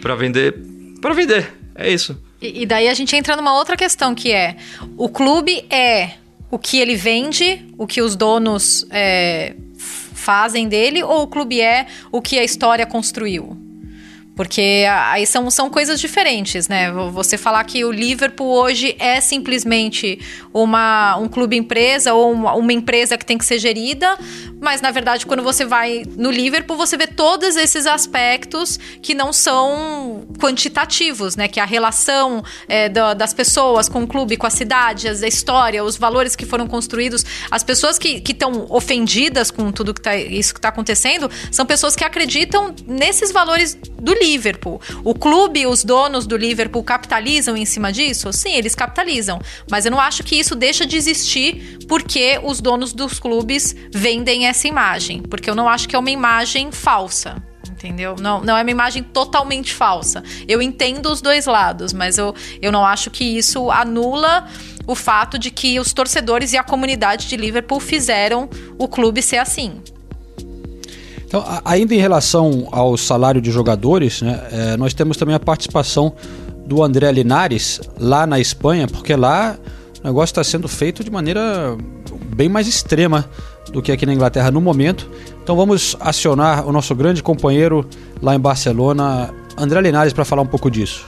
[0.00, 0.54] para vender.
[1.02, 1.52] para vender.
[1.74, 2.18] É isso.
[2.40, 4.56] E, e daí a gente entra numa outra questão que é:
[4.96, 6.12] o clube é
[6.50, 9.54] o que ele vende, o que os donos é,
[10.14, 13.58] fazem dele ou o clube é o que a história construiu?
[14.42, 16.90] Porque aí são, são coisas diferentes, né?
[17.12, 20.18] Você falar que o Liverpool hoje é simplesmente
[20.52, 24.18] uma, um clube empresa ou uma, uma, empresa que tem que ser gerida,
[24.60, 29.32] mas na verdade, quando você vai no Liverpool, você vê todos esses aspectos que não
[29.32, 31.46] são quantitativos, né?
[31.46, 35.84] Que a relação é, da, das pessoas com o clube, com a cidade, a história,
[35.84, 37.24] os valores que foram construídos.
[37.48, 41.94] As pessoas que estão ofendidas com tudo que tá, isso que está acontecendo são pessoas
[41.94, 44.31] que acreditam nesses valores do Liverpool.
[45.04, 48.32] O clube, os donos do Liverpool capitalizam em cima disso?
[48.32, 49.40] Sim, eles capitalizam.
[49.70, 54.46] Mas eu não acho que isso deixa de existir porque os donos dos clubes vendem
[54.46, 55.22] essa imagem.
[55.22, 58.14] Porque eu não acho que é uma imagem falsa entendeu?
[58.18, 60.22] Não, não é uma imagem totalmente falsa.
[60.46, 64.46] Eu entendo os dois lados, mas eu, eu não acho que isso anula
[64.86, 69.38] o fato de que os torcedores e a comunidade de Liverpool fizeram o clube ser
[69.38, 69.80] assim.
[71.32, 76.12] Então, ainda em relação ao salário de jogadores, né, é, nós temos também a participação
[76.66, 79.56] do André Linares lá na Espanha, porque lá
[80.04, 81.74] o negócio está sendo feito de maneira
[82.36, 83.24] bem mais extrema
[83.72, 85.08] do que aqui na Inglaterra no momento.
[85.42, 87.88] Então vamos acionar o nosso grande companheiro
[88.20, 91.06] lá em Barcelona, André Linares, para falar um pouco disso.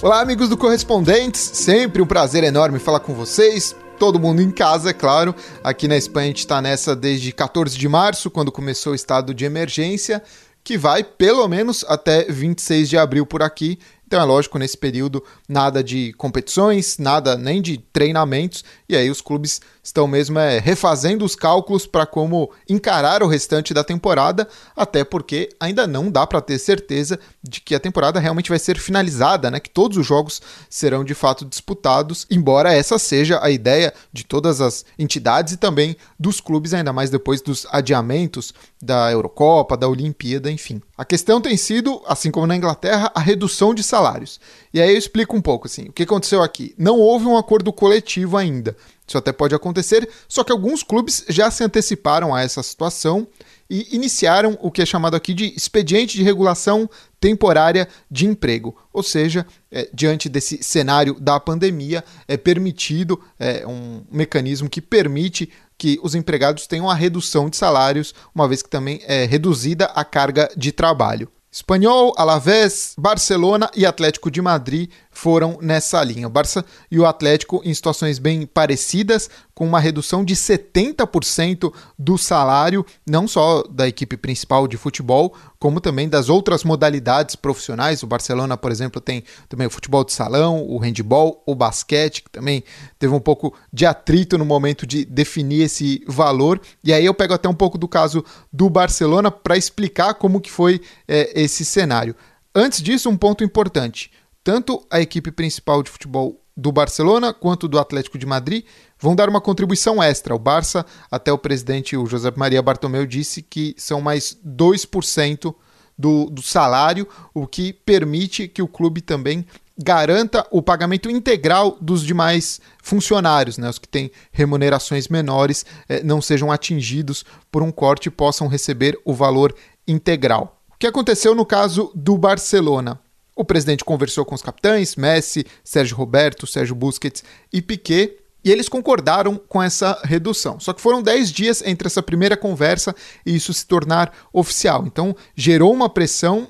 [0.00, 4.90] Olá, amigos do Correspondentes, sempre um prazer enorme falar com vocês todo mundo em casa,
[4.90, 5.34] é claro.
[5.62, 9.34] Aqui na Espanha a gente está nessa desde 14 de março, quando começou o estado
[9.34, 10.22] de emergência,
[10.62, 13.78] que vai pelo menos até 26 de abril por aqui.
[14.06, 19.20] Então é lógico, nesse período, nada de competições, nada nem de treinamentos, e aí os
[19.20, 24.46] clubes estão mesmo é, refazendo os cálculos para como encarar o restante da temporada,
[24.76, 28.78] até porque ainda não dá para ter certeza de que a temporada realmente vai ser
[28.78, 29.58] finalizada, né?
[29.58, 34.60] Que todos os jogos serão de fato disputados, embora essa seja a ideia de todas
[34.60, 40.50] as entidades e também dos clubes, ainda mais depois dos adiamentos da Eurocopa, da Olimpíada,
[40.50, 40.82] enfim.
[40.96, 44.38] A questão tem sido, assim como na Inglaterra, a redução de salários.
[44.72, 46.74] E aí eu explico um pouco assim, o que aconteceu aqui.
[46.76, 48.76] Não houve um acordo coletivo ainda.
[49.08, 53.26] Isso até pode acontecer, só que alguns clubes já se anteciparam a essa situação
[53.70, 58.76] e iniciaram o que é chamado aqui de expediente de regulação temporária de emprego.
[58.92, 65.50] Ou seja, é, diante desse cenário da pandemia, é permitido é, um mecanismo que permite
[65.76, 70.04] que os empregados tenham a redução de salários, uma vez que também é reduzida a
[70.04, 71.30] carga de trabalho.
[71.50, 76.28] Espanhol, Alavés, Barcelona e Atlético de Madrid foram nessa linha.
[76.28, 82.16] O Barça e o Atlético em situações bem parecidas, com uma redução de 70% do
[82.16, 88.04] salário, não só da equipe principal de futebol, como também das outras modalidades profissionais.
[88.04, 92.30] O Barcelona, por exemplo, tem também o futebol de salão, o handball, o basquete, que
[92.30, 92.62] também
[92.96, 96.60] teve um pouco de atrito no momento de definir esse valor.
[96.84, 100.50] E aí eu pego até um pouco do caso do Barcelona para explicar como que
[100.50, 102.14] foi é, esse cenário.
[102.54, 104.12] Antes disso, um ponto importante
[104.48, 108.64] tanto a equipe principal de futebol do Barcelona quanto do Atlético de Madrid
[108.98, 110.34] vão dar uma contribuição extra.
[110.34, 115.54] O Barça, até o presidente, o José Maria Bartomeu, disse que são mais 2%
[115.98, 119.44] do, do salário, o que permite que o clube também
[119.76, 123.68] garanta o pagamento integral dos demais funcionários, né?
[123.68, 128.98] os que têm remunerações menores eh, não sejam atingidos por um corte e possam receber
[129.04, 129.54] o valor
[129.86, 130.58] integral.
[130.70, 132.98] O que aconteceu no caso do Barcelona?
[133.38, 137.22] O presidente conversou com os capitães, Messi, Sérgio Roberto, Sérgio Busquets
[137.52, 140.58] e Piquet, e eles concordaram com essa redução.
[140.58, 142.92] Só que foram 10 dias entre essa primeira conversa
[143.24, 144.84] e isso se tornar oficial.
[144.84, 146.48] Então gerou uma pressão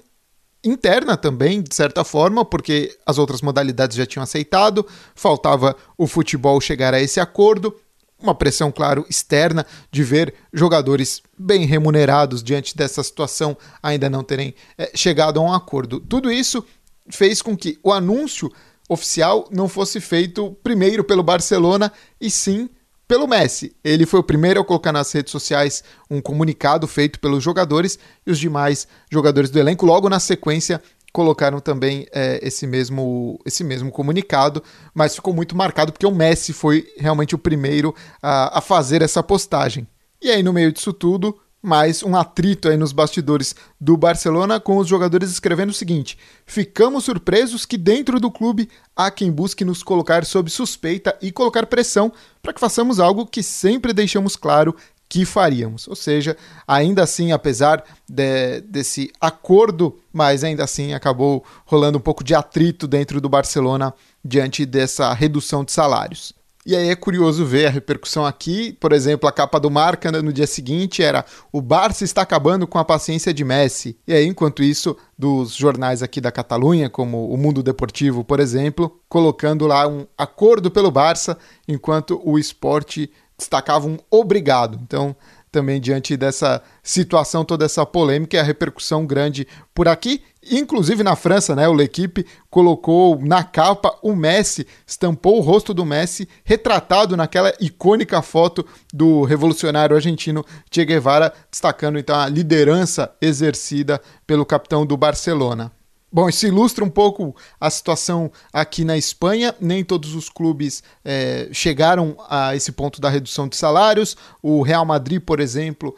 [0.65, 6.59] interna também, de certa forma, porque as outras modalidades já tinham aceitado, faltava o futebol
[6.59, 7.77] chegar a esse acordo.
[8.21, 14.55] Uma pressão, claro, externa de ver jogadores bem remunerados diante dessa situação ainda não terem
[14.77, 16.01] é, chegado a um acordo.
[16.01, 16.65] Tudo isso
[17.11, 18.51] fez com que o anúncio
[18.89, 22.69] oficial não fosse feito primeiro pelo Barcelona e sim
[23.07, 23.75] pelo Messi.
[23.83, 28.31] Ele foi o primeiro a colocar nas redes sociais um comunicado feito pelos jogadores e
[28.31, 33.91] os demais jogadores do elenco, logo na sequência, colocaram também é, esse, mesmo, esse mesmo
[33.91, 34.63] comunicado,
[34.95, 39.23] mas ficou muito marcado porque o Messi foi realmente o primeiro a, a fazer essa
[39.23, 39.87] postagem.
[40.21, 44.77] E aí, no meio disso tudo, mais um atrito aí nos bastidores do Barcelona com
[44.77, 49.83] os jogadores escrevendo o seguinte: "Ficamos surpresos que dentro do clube há quem busque nos
[49.83, 54.75] colocar sob suspeita e colocar pressão para que façamos algo que sempre deixamos claro
[55.09, 55.89] que faríamos.
[55.89, 62.23] Ou seja, ainda assim, apesar de, desse acordo, mas ainda assim acabou rolando um pouco
[62.23, 66.38] de atrito dentro do Barcelona diante dessa redução de salários.
[66.69, 68.75] E aí é curioso ver a repercussão aqui.
[68.75, 72.77] Por exemplo, a capa do Marca no dia seguinte era o Barça está acabando com
[72.77, 73.97] a paciência de Messi.
[74.07, 79.01] E aí, enquanto isso, dos jornais aqui da Catalunha, como o Mundo Deportivo, por exemplo,
[79.09, 84.79] colocando lá um acordo pelo Barça, enquanto o esporte destacava um obrigado.
[84.83, 85.17] Então,
[85.51, 90.23] também diante dessa situação, toda essa polêmica e a repercussão grande por aqui.
[90.51, 91.69] Inclusive na França, né?
[91.69, 98.21] O L'Equipe colocou na capa o Messi, estampou o rosto do Messi, retratado naquela icônica
[98.23, 105.73] foto do revolucionário argentino Che Guevara, destacando então a liderança exercida pelo capitão do Barcelona.
[106.11, 109.55] Bom, isso ilustra um pouco a situação aqui na Espanha.
[109.61, 114.17] Nem todos os clubes é, chegaram a esse ponto da redução de salários.
[114.43, 115.95] O Real Madrid, por exemplo,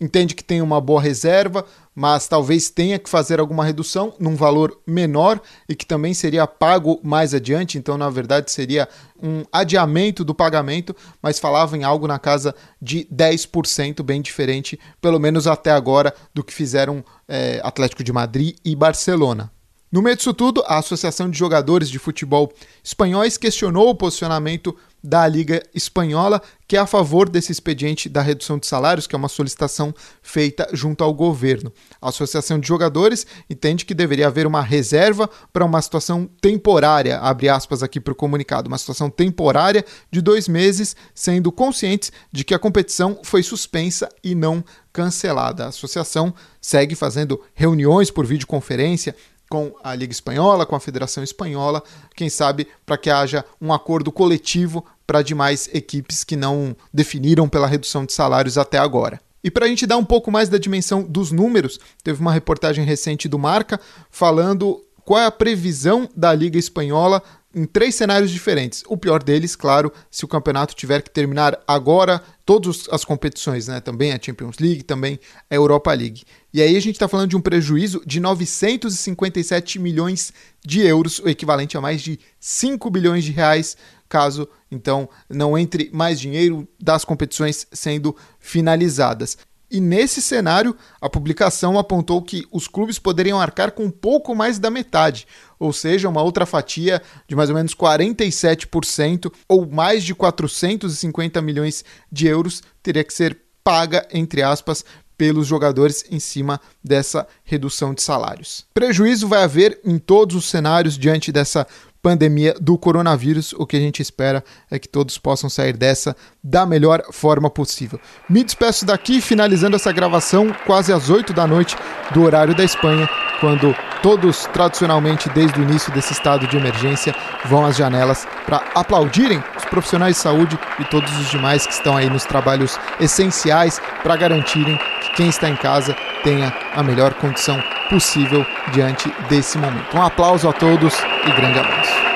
[0.00, 4.78] entende que tem uma boa reserva, mas talvez tenha que fazer alguma redução num valor
[4.86, 7.76] menor e que também seria pago mais adiante.
[7.76, 8.88] Então, na verdade, seria
[9.20, 15.18] um adiamento do pagamento, mas falava em algo na casa de 10%, bem diferente, pelo
[15.18, 19.50] menos até agora, do que fizeram é, Atlético de Madrid e Barcelona.
[19.90, 22.52] No meio disso tudo, a Associação de Jogadores de Futebol
[22.84, 28.58] Espanhóis questionou o posicionamento da Liga Espanhola, que é a favor desse expediente da redução
[28.58, 31.72] de salários, que é uma solicitação feita junto ao governo.
[32.02, 37.48] A Associação de Jogadores entende que deveria haver uma reserva para uma situação temporária, abre
[37.48, 42.52] aspas aqui para o comunicado, uma situação temporária de dois meses, sendo conscientes de que
[42.52, 45.64] a competição foi suspensa e não cancelada.
[45.64, 49.14] A associação segue fazendo reuniões por videoconferência
[49.48, 51.82] com a Liga Espanhola, com a Federação Espanhola,
[52.14, 57.66] quem sabe para que haja um acordo coletivo para demais equipes que não definiram pela
[57.66, 59.20] redução de salários até agora.
[59.42, 62.84] E para a gente dar um pouco mais da dimensão dos números, teve uma reportagem
[62.84, 63.80] recente do Marca
[64.10, 67.22] falando qual é a previsão da Liga Espanhola
[67.54, 68.84] em três cenários diferentes.
[68.86, 73.80] O pior deles, claro, se o campeonato tiver que terminar agora, todas as competições, né?
[73.80, 75.18] Também a Champions League, também
[75.50, 76.24] a Europa League.
[76.52, 80.32] E aí a gente está falando de um prejuízo de 957 milhões
[80.64, 83.76] de euros, o equivalente a mais de 5 bilhões de reais,
[84.08, 89.38] caso então não entre mais dinheiro das competições sendo finalizadas.
[89.70, 94.70] E nesse cenário, a publicação apontou que os clubes poderiam arcar com pouco mais da
[94.70, 95.26] metade,
[95.58, 101.84] ou seja, uma outra fatia de mais ou menos 47% ou mais de 450 milhões
[102.10, 104.84] de euros teria que ser paga, entre aspas,
[105.18, 108.64] pelos jogadores em cima dessa redução de salários.
[108.72, 111.66] Prejuízo vai haver em todos os cenários diante dessa
[112.00, 113.52] pandemia do coronavírus.
[113.52, 116.16] O que a gente espera é que todos possam sair dessa
[116.48, 118.00] da melhor forma possível.
[118.28, 121.76] Me despeço daqui, finalizando essa gravação quase às 8 da noite
[122.12, 123.08] do horário da Espanha,
[123.38, 129.42] quando todos, tradicionalmente, desde o início desse estado de emergência, vão às janelas para aplaudirem
[129.56, 134.16] os profissionais de saúde e todos os demais que estão aí nos trabalhos essenciais para
[134.16, 139.96] garantirem que quem está em casa tenha a melhor condição possível diante desse momento.
[139.96, 140.94] Um aplauso a todos
[141.26, 142.07] e grande abraço.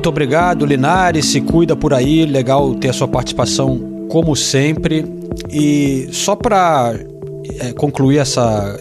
[0.00, 1.26] Muito obrigado, Linares.
[1.26, 2.24] Se cuida por aí.
[2.24, 5.04] Legal ter a sua participação, como sempre.
[5.50, 6.98] E só para
[7.58, 8.80] é, concluir essa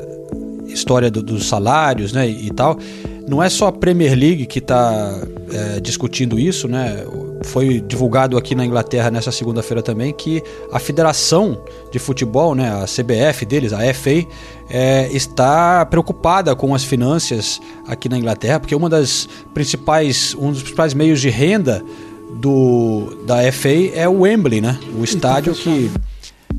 [0.67, 2.79] história do, dos salários né, e, e tal,
[3.27, 5.13] não é só a Premier League que está
[5.51, 7.03] é, discutindo isso, né?
[7.43, 12.85] Foi divulgado aqui na Inglaterra nessa segunda-feira também que a Federação de Futebol, né, a
[12.85, 14.25] CBF deles, a FA,
[14.69, 20.61] é, está preocupada com as finanças aqui na Inglaterra, porque uma das principais, um dos
[20.61, 21.83] principais meios de renda
[22.31, 24.77] do da FA é o Wembley, né?
[24.97, 25.89] O estádio que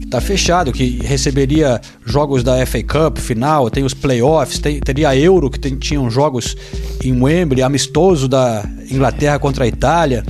[0.03, 5.17] está fechado, que receberia jogos da FA Cup final, tem os playoffs, tem, teria a
[5.17, 6.57] Euro, que tem, tinham jogos
[7.05, 10.25] em Wembley, amistoso da Inglaterra contra a Itália,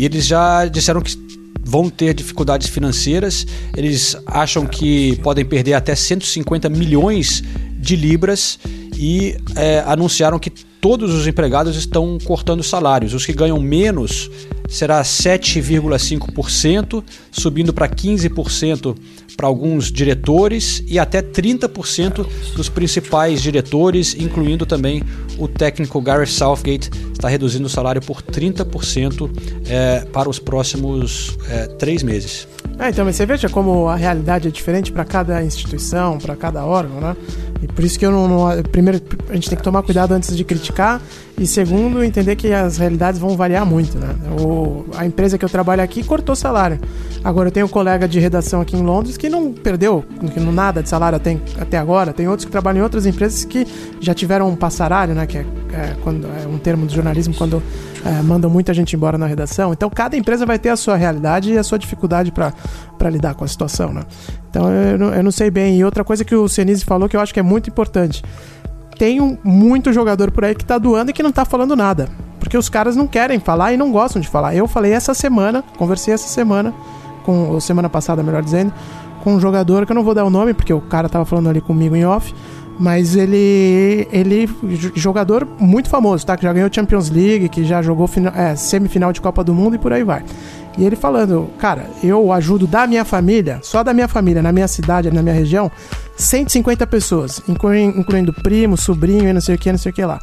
[0.00, 1.14] e eles já disseram que
[1.62, 3.46] vão ter dificuldades financeiras,
[3.76, 7.44] eles acham que podem perder até 150 milhões
[7.76, 8.58] de libras
[8.96, 13.12] e é, anunciaram que todos os empregados estão cortando salários.
[13.12, 14.30] Os que ganham menos
[14.70, 18.96] será 7,5%, subindo para 15%
[19.40, 25.02] para alguns diretores e até 30% dos principais diretores, incluindo também
[25.38, 29.30] o técnico Gareth Southgate, está reduzindo o salário por 30%
[29.66, 32.46] é, para os próximos é, três meses.
[32.78, 37.00] É, então, você veja como a realidade é diferente para cada instituição, para cada órgão,
[37.00, 37.16] né?
[37.62, 40.36] E por isso que eu não, não, Primeiro, a gente tem que tomar cuidado antes
[40.36, 41.00] de criticar.
[41.40, 44.14] E segundo, entender que as realidades vão variar muito, né?
[44.38, 46.78] O, a empresa que eu trabalho aqui cortou salário.
[47.24, 50.52] Agora, eu tenho um colega de redação aqui em Londres que não perdeu que não
[50.52, 52.12] nada de salário até, até agora.
[52.12, 53.66] Tem outros que trabalham em outras empresas que
[54.00, 55.26] já tiveram um passaralho, né?
[55.26, 57.62] Que é, é, quando, é um termo do jornalismo quando
[58.04, 59.72] é, mandam muita gente embora na redação.
[59.72, 62.52] Então, cada empresa vai ter a sua realidade e a sua dificuldade para
[63.08, 64.02] lidar com a situação, né?
[64.50, 65.78] Então, eu, eu não sei bem.
[65.78, 68.22] E outra coisa que o Senise falou que eu acho que é muito importante.
[69.00, 72.06] Tem um, muito jogador por aí que tá doando e que não tá falando nada.
[72.38, 74.54] Porque os caras não querem falar e não gostam de falar.
[74.54, 76.74] Eu falei essa semana, conversei essa semana,
[77.24, 78.70] com, ou semana passada, melhor dizendo,
[79.24, 81.48] com um jogador que eu não vou dar o nome, porque o cara tava falando
[81.48, 82.34] ali comigo em off
[82.78, 84.48] mas ele, ele
[84.94, 86.34] jogador muito famoso, tá?
[86.34, 89.76] Que já ganhou Champions League, que já jogou final, é, semifinal de Copa do Mundo
[89.76, 90.24] e por aí vai.
[90.78, 94.68] E ele falando, cara, eu ajudo da minha família, só da minha família, na minha
[94.68, 95.70] cidade, na minha região,
[96.16, 100.20] 150 pessoas, incluindo, primo, sobrinho e não sei o que, não sei o que lá.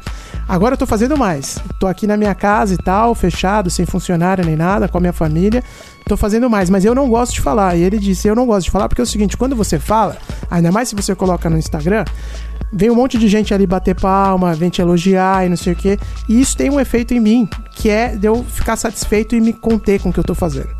[0.48, 1.58] Agora eu tô fazendo mais.
[1.78, 5.12] Tô aqui na minha casa e tal, fechado, sem funcionário nem nada, com a minha
[5.12, 5.62] família.
[6.06, 7.76] Tô fazendo mais, mas eu não gosto de falar.
[7.76, 10.16] E ele disse: Eu não gosto de falar porque é o seguinte, quando você fala,
[10.50, 12.04] ainda mais se você coloca no Instagram,
[12.72, 15.76] vem um monte de gente ali bater palma, vem te elogiar e não sei o
[15.76, 15.98] quê.
[16.28, 19.52] E isso tem um efeito em mim, que é de eu ficar satisfeito e me
[19.52, 20.70] conter com o que eu tô fazendo.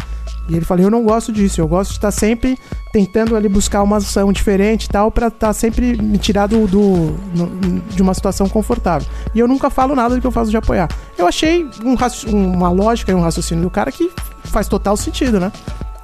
[0.49, 2.59] E ele falou: Eu não gosto disso, eu gosto de estar sempre
[2.93, 7.17] tentando ali buscar uma ação diferente e tal, para estar sempre me tirar do, do
[7.35, 9.07] no, de uma situação confortável.
[9.35, 10.89] E eu nunca falo nada do que eu faço de apoiar.
[11.19, 14.11] Eu achei um, uma lógica e um raciocínio do cara que
[14.45, 15.53] faz total sentido, né?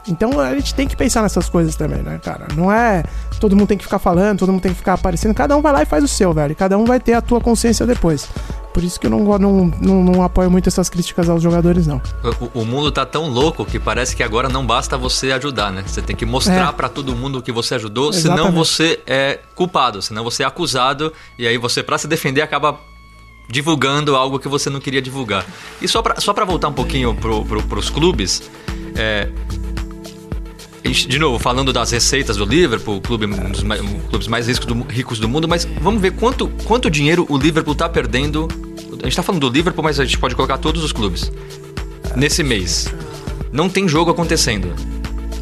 [0.06, 2.48] Então a gente tem que pensar nessas coisas também, né, cara?
[2.54, 3.02] Não é
[3.40, 5.34] todo mundo tem que ficar falando, todo mundo tem que ficar aparecendo.
[5.34, 6.54] Cada um vai lá e faz o seu, velho.
[6.54, 8.28] Cada um vai ter a tua consciência depois.
[8.72, 12.00] Por isso que eu não, não, não, não apoio muito essas críticas aos jogadores, não.
[12.40, 15.84] O, o, mundo tá tão louco que parece que agora não basta você ajudar, né?
[15.86, 16.72] Você tem que mostrar é.
[16.72, 18.42] para todo mundo que você ajudou, Exatamente.
[18.42, 22.80] senão você é culpado, senão você é acusado, e aí você, para se defender, acaba
[23.48, 25.46] divulgando algo que você não queria divulgar.
[25.80, 28.50] E só para só pra voltar um pouquinho pro, pro, pros clubes,
[28.96, 29.28] é,
[30.92, 34.66] de novo, falando das receitas do Liverpool, clube, um dos mais, um clubes mais ricos
[34.66, 38.48] do, ricos do mundo, mas vamos ver quanto, quanto dinheiro o Liverpool está perdendo.
[38.90, 41.32] A gente está falando do Liverpool, mas a gente pode colocar todos os clubes.
[42.14, 42.92] Nesse mês.
[43.50, 44.74] Não tem jogo acontecendo.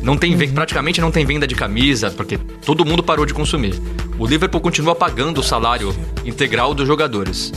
[0.02, 0.52] Não tem uhum.
[0.52, 3.74] praticamente não tem venda de camisa, porque todo mundo parou de consumir.
[4.18, 7.52] O Liverpool continua pagando o salário integral dos jogadores.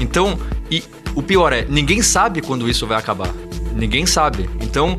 [0.00, 0.38] Então,
[0.70, 0.82] e
[1.14, 3.30] o pior é, ninguém sabe quando isso vai acabar.
[3.74, 4.48] Ninguém sabe.
[4.60, 4.98] Então,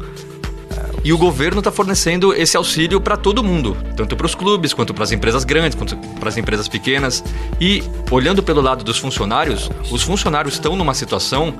[1.03, 4.93] e o governo está fornecendo esse auxílio para todo mundo, tanto para os clubes, quanto
[4.93, 7.23] para as empresas grandes, quanto para as empresas pequenas.
[7.59, 11.53] E olhando pelo lado dos funcionários, os funcionários estão numa situação,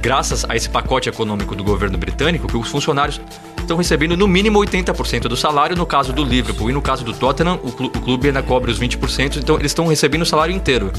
[0.00, 3.20] graças a esse pacote econômico do governo britânico, que os funcionários
[3.58, 5.76] estão recebendo no mínimo 80% do salário.
[5.76, 9.38] No caso do Liverpool e no caso do Tottenham, o clube ainda cobre os 20%,
[9.38, 10.92] então eles estão recebendo o salário inteiro.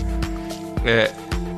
[0.85, 1.11] É,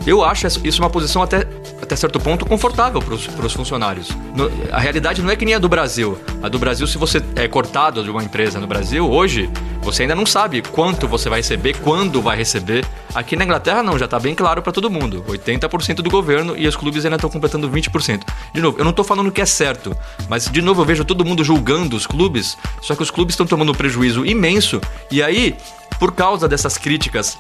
[0.06, 1.48] eu acho isso uma posição até,
[1.86, 4.10] até certo ponto confortável para os funcionários.
[4.36, 6.18] No, a realidade não é que nem a do Brasil.
[6.44, 9.50] A do Brasil, se você é cortado de uma empresa no Brasil, hoje,
[9.82, 12.84] você ainda não sabe quanto você vai receber, quando vai receber.
[13.14, 15.24] Aqui na Inglaterra, não, já está bem claro para todo mundo.
[15.28, 18.22] 80% do governo e os clubes ainda estão completando 20%.
[18.54, 19.96] De novo, eu não estou falando que é certo,
[20.28, 23.46] mas de novo eu vejo todo mundo julgando os clubes, só que os clubes estão
[23.46, 24.82] tomando um prejuízo imenso.
[25.12, 25.56] E aí,
[26.00, 27.38] por causa dessas críticas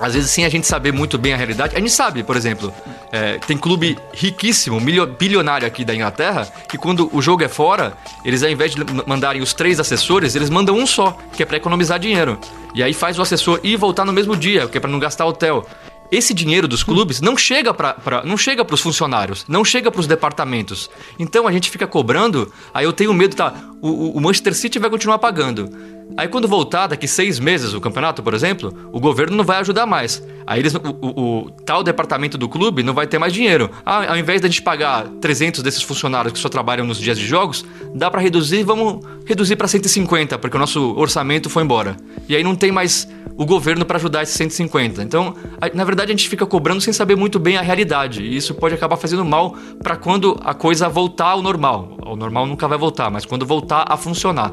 [0.00, 2.72] às vezes, sem a gente saber muito bem a realidade, a gente sabe, por exemplo,
[3.12, 4.80] é, tem clube riquíssimo,
[5.18, 7.92] bilionário aqui da Inglaterra, que quando o jogo é fora,
[8.24, 11.58] eles ao invés de mandarem os três assessores, eles mandam um só, que é para
[11.58, 12.38] economizar dinheiro.
[12.74, 14.98] E aí faz o assessor ir e voltar no mesmo dia, que é para não
[14.98, 15.66] gastar hotel.
[16.10, 17.94] Esse dinheiro dos clubes não chega para
[18.24, 20.90] não chega para os funcionários, não chega para os departamentos.
[21.18, 22.52] Então a gente fica cobrando.
[22.74, 23.54] Aí eu tenho medo, tá?
[23.80, 25.70] O, o Manchester City vai continuar pagando.
[26.16, 29.86] Aí quando voltar daqui seis meses o campeonato, por exemplo, o governo não vai ajudar
[29.86, 30.22] mais.
[30.46, 33.70] Aí eles, o, o, o tal departamento do clube não vai ter mais dinheiro.
[33.84, 37.26] Ah, ao invés da gente pagar 300 desses funcionários que só trabalham nos dias de
[37.26, 41.96] jogos, dá para reduzir, vamos reduzir para 150, porque o nosso orçamento foi embora.
[42.28, 45.02] E aí não tem mais o governo para ajudar esses 150.
[45.02, 45.34] Então,
[45.72, 48.22] na verdade, a gente fica cobrando sem saber muito bem a realidade.
[48.22, 51.96] E isso pode acabar fazendo mal para quando a coisa voltar ao normal.
[52.04, 54.52] O normal nunca vai voltar, mas quando voltar a funcionar.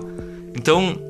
[0.56, 1.07] Então,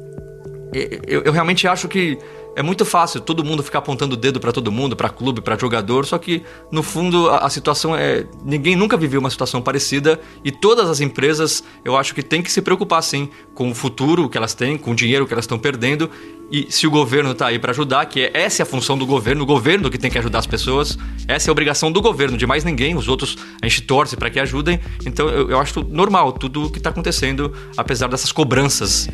[0.74, 2.18] eu, eu realmente acho que
[2.55, 5.55] é muito fácil todo mundo ficar apontando o dedo para todo mundo, para clube, para
[5.55, 6.41] jogador, só que
[6.72, 10.99] no fundo a, a, situação é ninguém nunca viveu uma situação parecida e todas as
[10.99, 14.76] empresas, eu acho que tem que se preocupar sim com o futuro que elas têm,
[14.76, 16.09] com o dinheiro que elas estão perdendo
[16.49, 19.05] e se o governo está aí para ajudar, que é essa é a função do
[19.05, 20.97] governo, o governo que tem que ajudar as pessoas,
[21.28, 24.30] essa é a obrigação do governo, de mais ninguém, os outros a gente torce para
[24.30, 24.80] que ajudem.
[25.05, 29.09] Então eu, eu acho normal tudo o que está acontecendo, apesar dessas cobranças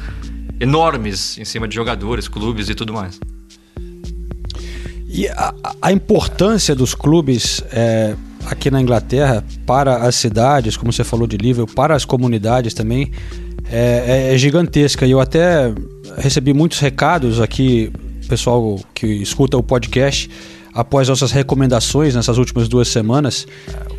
[0.63, 3.19] enormes em cima de jogadores, clubes e tudo mais.
[5.07, 11.03] E a, a importância dos clubes é, aqui na Inglaterra para as cidades, como você
[11.03, 13.11] falou de Liverpool, para as comunidades também,
[13.69, 15.05] é, é, é gigantesca.
[15.05, 15.73] E eu até
[16.17, 17.91] recebi muitos recados aqui,
[18.27, 20.29] pessoal que escuta o podcast,
[20.73, 23.45] após nossas recomendações nessas últimas duas semanas,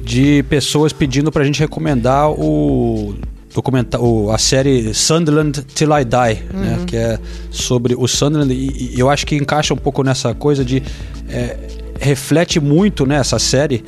[0.02, 3.14] de pessoas pedindo para a gente recomendar o
[3.55, 6.40] documentário, a série Sunderland Till I Die, né?
[6.52, 6.61] uhum.
[6.61, 6.84] né?
[6.86, 7.18] Que é
[7.50, 10.82] sobre o Sunderland e, e, eu acho que encaixa um pouco nessa coisa de
[11.28, 11.57] é,
[12.00, 13.84] reflete muito nessa né, série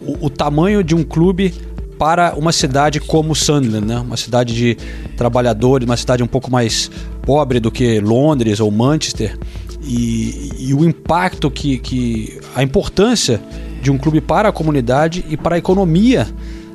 [0.00, 1.54] o, o, tamanho de um clube
[1.98, 3.98] para uma cidade como Sunderland, né?
[3.98, 4.76] Uma cidade de
[5.16, 6.90] trabalhadores, uma cidade um pouco mais
[7.22, 9.38] pobre do que Londres ou Manchester
[9.82, 13.40] e, e o impacto que, que a importância
[13.82, 16.28] de um clube para a comunidade e para a economia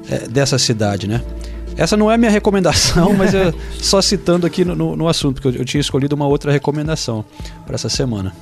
[0.10, 1.22] é, dessa cidade, né?
[1.78, 5.42] Essa não é a minha recomendação, mas eu, só citando aqui no, no, no assunto,
[5.42, 7.26] porque eu, eu, tinha escolhido uma outra recomendação
[7.66, 8.34] para essa semana.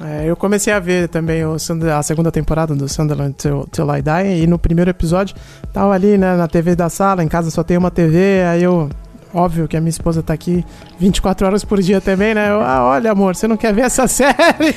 [0.00, 4.02] É, eu comecei a ver também o, a segunda temporada do Sunderland Till, Till I
[4.02, 5.36] Die, e no primeiro episódio
[5.72, 8.88] tava ali né, na TV da sala, em casa só tem uma TV, aí eu
[9.32, 10.64] Óbvio que a minha esposa tá aqui
[10.98, 12.50] 24 horas por dia também, né?
[12.50, 14.74] Eu, ah, olha, amor, você não quer ver essa série?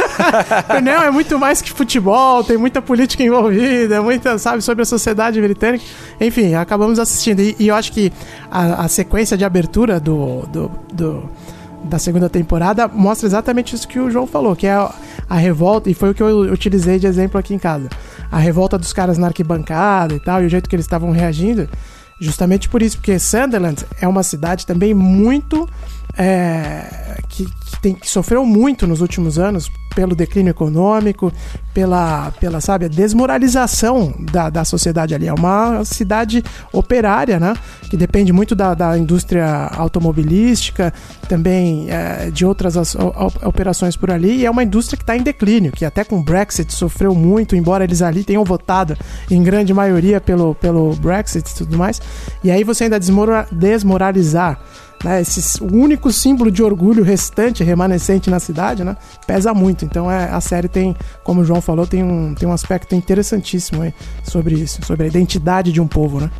[0.82, 5.40] não, é muito mais que futebol, tem muita política envolvida, muita, sabe, sobre a sociedade
[5.40, 5.84] britânica.
[6.18, 7.40] Enfim, acabamos assistindo.
[7.40, 8.10] E, e eu acho que
[8.50, 11.30] a, a, sequência de abertura do, do, do,
[11.84, 14.90] da segunda temporada mostra exatamente isso que o João falou, que é a,
[15.28, 17.90] a revolta, e foi o que eu utilizei de exemplo aqui em casa.
[18.32, 21.68] A revolta dos caras na arquibancada e tal, e o jeito que eles estavam reagindo
[22.18, 25.68] Justamente por isso, porque Sunderland é uma cidade também muito.
[26.18, 31.32] É, que, que, tem, que sofreu muito nos últimos anos pelo declínio econômico,
[31.72, 35.26] pela, pela sabe, desmoralização da, da sociedade ali.
[35.26, 37.54] É uma cidade operária, né?
[37.88, 40.92] Que depende muito da, da indústria automobilística,
[41.30, 42.94] também é, de outras as,
[43.42, 44.36] operações por ali.
[44.36, 47.56] E é uma indústria que está em declínio, que até com o Brexit sofreu muito,
[47.56, 48.98] embora eles ali tenham votado
[49.30, 52.02] em grande maioria pelo, pelo Brexit e tudo mais.
[52.44, 54.60] E aí você ainda desmoralizar
[55.04, 59.84] né, esse único símbolo de orgulho restante, remanescente na cidade, né, pesa muito.
[59.84, 63.82] Então é, a série tem, como o João falou, tem um, tem um aspecto interessantíssimo
[63.82, 66.30] aí sobre isso, sobre a identidade de um povo, né?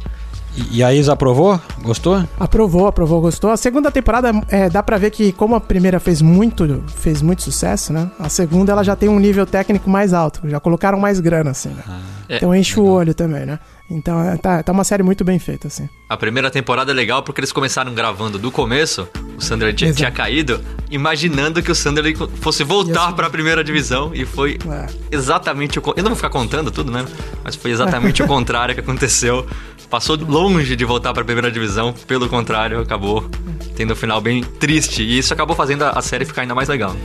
[0.70, 1.60] E a Isa aprovou?
[1.82, 2.24] Gostou?
[2.40, 3.50] Aprovou, aprovou, gostou.
[3.50, 7.42] A segunda temporada, é, dá pra ver que como a primeira fez muito, fez muito
[7.42, 8.10] sucesso, né?
[8.18, 10.40] A segunda ela já tem um nível técnico mais alto.
[10.48, 11.82] Já colocaram mais grana, assim, né?
[11.86, 12.00] Ah,
[12.30, 12.94] então é, enche legal.
[12.94, 13.58] o olho também, né?
[13.90, 15.88] Então é, tá, tá uma série muito bem feita, assim.
[16.08, 20.10] A primeira temporada é legal porque eles começaram gravando do começo, o Sunderland tinha, tinha,
[20.10, 20.60] caído,
[20.90, 24.86] imaginando que o Sunderland fosse voltar para a primeira divisão e foi é.
[25.10, 25.82] exatamente o.
[25.96, 27.04] Eu não vou ficar contando tudo, né?
[27.44, 29.46] Mas foi exatamente o contrário que aconteceu.
[29.88, 33.30] Passou longe de voltar para a primeira divisão, pelo contrário, acabou
[33.76, 35.04] tendo um final bem triste.
[35.04, 36.96] E isso acabou fazendo a série ficar ainda mais legal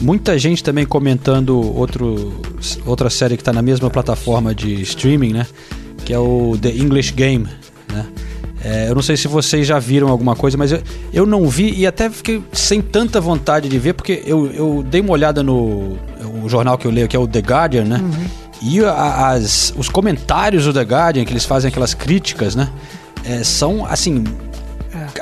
[0.00, 2.32] muita gente também comentando outro,
[2.86, 5.46] outra série que está na mesma plataforma de streaming, né?
[6.04, 7.46] Que é o The English Game,
[7.92, 8.06] né?
[8.64, 10.82] É, eu não sei se vocês já viram alguma coisa, mas eu,
[11.12, 15.02] eu não vi e até fiquei sem tanta vontade de ver, porque eu, eu dei
[15.02, 15.98] uma olhada no
[16.42, 18.00] o jornal que eu leio, que é o The Guardian, né?
[18.02, 18.26] Uhum.
[18.62, 22.70] E a, as, os comentários do The Guardian, que eles fazem aquelas críticas, né?
[23.24, 24.24] É, são, assim,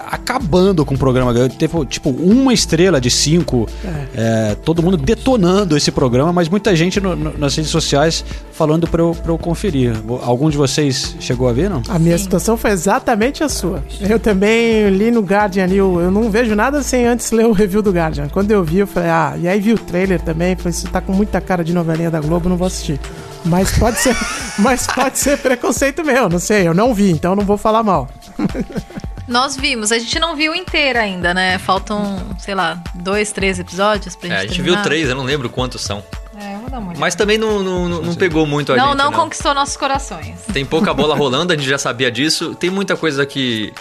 [0.07, 1.33] acabando com o programa.
[1.49, 3.69] Teve, tipo, uma estrela de cinco.
[3.85, 4.51] É.
[4.53, 8.87] É, todo mundo detonando esse programa, mas muita gente no, no, nas redes sociais falando
[8.87, 9.95] pra eu, pra eu conferir.
[10.23, 11.83] Algum de vocês chegou a ver, não?
[11.89, 12.25] A minha Sim.
[12.25, 13.83] situação foi exatamente a sua.
[14.01, 17.53] Eu também li no Guardian ali, eu, eu não vejo nada sem antes ler o
[17.53, 18.29] review do Guardian.
[18.29, 21.01] Quando eu vi, eu falei, ah, e aí vi o trailer também, falei, isso tá
[21.01, 23.01] com muita cara de novelinha da Globo, não vou assistir.
[23.45, 24.17] Mas pode ser,
[24.59, 28.09] mas pode ser preconceito meu, não sei, eu não vi, então não vou falar mal.
[29.27, 31.59] Nós vimos, a gente não viu inteira ainda, né?
[31.59, 34.37] Faltam, sei lá, dois, três episódios pra gente.
[34.37, 34.77] É, a gente terminar.
[34.77, 36.03] viu três, eu não lembro quantos são.
[36.37, 37.01] É, eu vou dar uma olhada.
[37.01, 38.97] Mas também não, não, não, não pegou muito a não, gente.
[38.97, 40.41] Não, não conquistou nossos corações.
[40.53, 42.55] Tem pouca bola rolando, a gente já sabia disso.
[42.55, 43.73] Tem muita coisa que.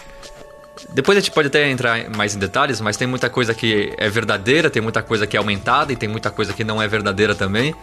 [0.93, 4.09] Depois a gente pode até entrar mais em detalhes, mas tem muita coisa que é
[4.09, 7.35] verdadeira, tem muita coisa que é aumentada e tem muita coisa que não é verdadeira
[7.35, 7.73] também.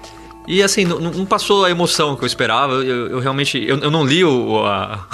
[0.46, 2.74] E assim, não, não passou a emoção que eu esperava.
[2.74, 3.62] Eu, eu realmente.
[3.62, 5.06] Eu, eu não li o, a,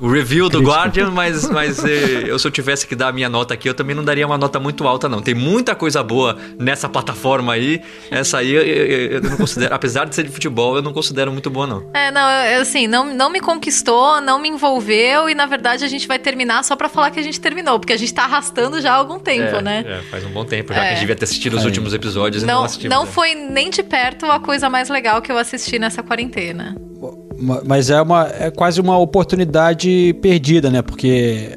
[0.00, 3.28] o review do Guardian, mas, mas eh, eu se eu tivesse que dar a minha
[3.28, 5.22] nota aqui, eu também não daria uma nota muito alta, não.
[5.22, 7.80] Tem muita coisa boa nessa plataforma aí.
[8.10, 11.30] Essa aí eu, eu- eu não considero, apesar de ser de futebol, eu não considero
[11.30, 11.88] muito boa, não.
[11.94, 16.08] É, não, assim, não, não me conquistou, não me envolveu e na verdade a gente
[16.08, 18.92] vai terminar só pra falar que a gente terminou, porque a gente tá arrastando já
[18.92, 19.84] há algum tempo, é, né?
[19.86, 20.90] é, faz um bom tempo já que a É.
[20.90, 22.96] gente devia ter assistido os últimos episódios e não, Não, assistimos.
[22.96, 23.10] não né?
[23.12, 26.74] foi nem de perto a coisa mais legal que eu assisti nessa quarentena.
[27.00, 30.82] Ma- Mas é, uma, é quase uma oportunidade perdida, né?
[30.82, 31.50] Porque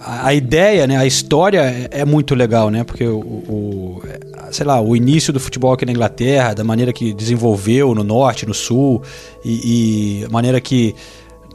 [0.00, 0.96] a, a ideia, né?
[0.96, 2.84] A história é, é muito legal, né?
[2.84, 4.02] Porque o, o-
[4.50, 8.46] sei lá, o início do futebol aqui na Inglaterra, da maneira que desenvolveu no norte,
[8.46, 9.02] no sul,
[9.44, 10.94] e, e a maneira que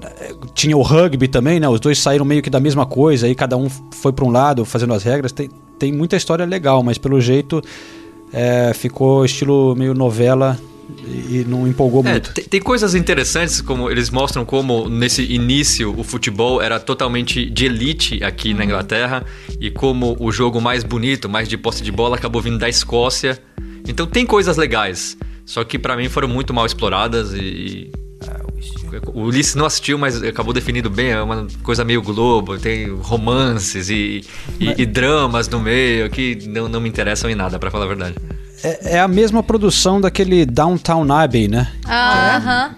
[0.01, 1.69] é, tinha o rugby também, né?
[1.69, 4.65] Os dois saíram meio que da mesma coisa, aí cada um foi para um lado
[4.65, 5.31] fazendo as regras.
[5.31, 7.61] Tem, tem muita história legal, mas pelo jeito
[8.33, 10.59] é, ficou estilo meio novela
[11.07, 12.33] e, não empolgou É, muito.
[12.33, 17.65] tem, tem coisas interessantes, como eles mostram como nesse início o futebol era totalmente de
[17.65, 19.23] elite aqui na Inglaterra
[19.59, 23.39] e como o jogo mais bonito, mais de posse de bola, acabou vindo da Escócia.
[23.87, 27.91] Então tem coisas legais, só que pra mim foram muito mal exploradas e.
[29.13, 33.87] O Ulisses não assistiu, mas acabou definindo bem, é uma coisa meio globo, tem romances
[33.89, 34.23] e,
[34.59, 37.87] e- e dramas no meio que não, não me interessam em nada, pra falar a
[37.87, 38.15] verdade.
[38.63, 41.67] É, é a mesma produção daquele Downtown Abbey, né?
[41.87, 42.71] Aham.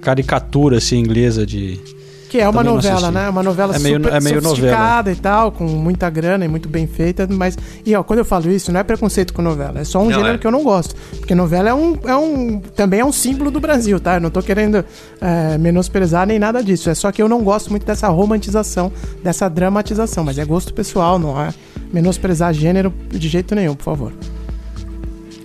[0.00, 1.80] Caricatura assim inglesa de.
[2.28, 3.28] Que é uma novela, né?
[3.28, 6.66] Uma novela É meio- super é meio sofisticada e tal, com muita grana e muito
[6.66, 7.58] bem feita, mas...
[7.84, 10.12] E, ó, quando eu falo isso, não é preconceito com novela, é só um Não,
[10.14, 10.38] gênero é.
[10.38, 10.94] que eu não gosto.
[11.18, 12.58] Porque novela é um, é um...
[12.74, 14.14] Também é um símbolo do Brasil, tá?
[14.14, 14.82] Eu não tô querendo
[15.20, 16.88] é, menosprezar nem nada disso.
[16.88, 18.90] É só que eu não gosto muito dessa romantização,
[19.22, 20.24] dessa dramatização.
[20.24, 21.50] Mas é gosto pessoal, não é
[21.92, 24.12] menosprezar gênero de jeito nenhum, por favor.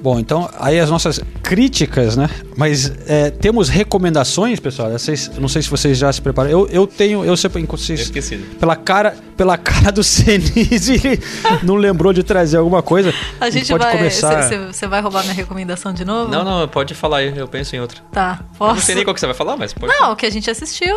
[0.01, 2.29] Bom, então aí as nossas críticas, né?
[2.55, 4.91] Mas é, temos recomendações, pessoal.
[4.91, 6.49] Vocês, eu não sei se vocês já se preparam.
[6.49, 8.43] Eu, eu tenho, eu sempre vocês, Esquecido.
[8.57, 11.21] pela cara, pela cara do Senise, ele
[11.63, 13.13] não lembrou de trazer alguma coisa.
[13.39, 13.97] A gente pode vai.
[13.97, 14.49] começar.
[14.71, 16.31] Você vai roubar minha recomendação de novo?
[16.31, 18.01] Não, não, pode falar aí, eu penso em outra.
[18.11, 18.75] Tá, Eu posso?
[18.75, 20.49] Não sei nem qual que você vai falar, mas pode Não, o que a gente
[20.49, 20.95] assistiu.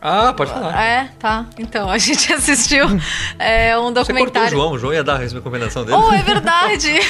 [0.00, 0.80] Ah, pode falar.
[0.80, 1.46] É, tá.
[1.58, 2.84] Então, a gente assistiu
[3.38, 4.50] é, um Você cortou o documentário.
[4.50, 5.96] João, o João ia dar a recomendação dele.
[6.00, 6.92] Oh, é verdade!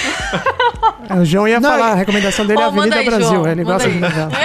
[1.11, 3.29] É, O João ia Não, falar, a recomendação dele é Ó, Avenida aí, Brasil.
[3.29, 3.95] João, ele manda gosta aí.
[3.95, 4.31] de novela.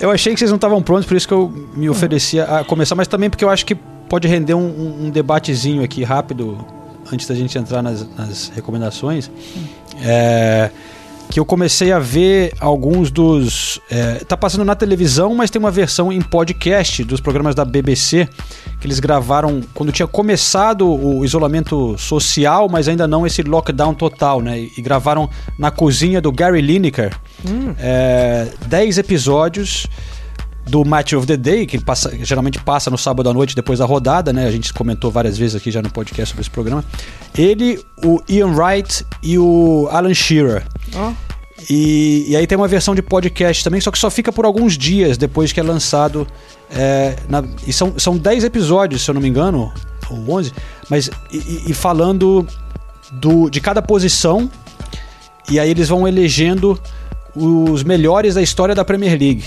[0.00, 2.94] Eu achei que vocês não estavam prontos, por isso que eu me oferecia a começar,
[2.94, 6.58] mas também porque eu acho que pode render um, um- um debatezinho aqui rápido,
[7.10, 9.30] antes da gente entrar nas, nas recomendações.
[10.02, 10.70] É,
[11.30, 13.80] que eu comecei a ver alguns dos.
[13.90, 18.28] É, tá passando na televisão, mas tem uma versão em podcast dos programas da BBC
[18.80, 24.40] que eles gravaram quando tinha começado o isolamento social, mas ainda não esse lockdown total,
[24.40, 24.60] né?
[24.60, 27.16] E, gravaram na cozinha do Gary Lineker.
[27.78, 29.86] É, 10 episódios
[30.66, 33.84] do Match of the Day, que passa- geralmente passa no sábado à noite depois da
[33.84, 34.46] rodada, né?
[34.46, 36.84] A gente comentou várias vezes aqui já no podcast sobre esse programa.
[37.36, 40.66] Ele, o Ian Wright e o Alan Shearer.
[40.94, 41.12] Ó.
[41.70, 44.76] E, e aí tem uma versão de podcast também, só que só fica por alguns
[44.76, 46.26] dias depois que é lançado.
[46.76, 49.72] é, na- e são, são 10 episódios, se eu não me engano,
[50.10, 50.52] ou 11,
[50.90, 52.44] mas e, e- e falando
[53.12, 54.50] do, de cada posição,
[55.48, 56.80] e aí eles vão elegendo
[57.36, 59.44] os melhores da história da Premier League.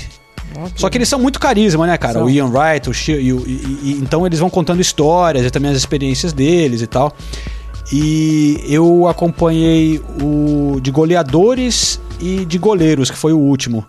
[0.75, 2.13] Só que eles são muito carisma, né, cara?
[2.13, 2.25] São.
[2.25, 5.51] O Ian Wright, o Shearer, e, o- e- e- então eles vão contando histórias e
[5.51, 7.15] também as experiências deles e tal.
[7.91, 13.85] E eu acompanhei o de goleadores e de goleiros, que foi o último.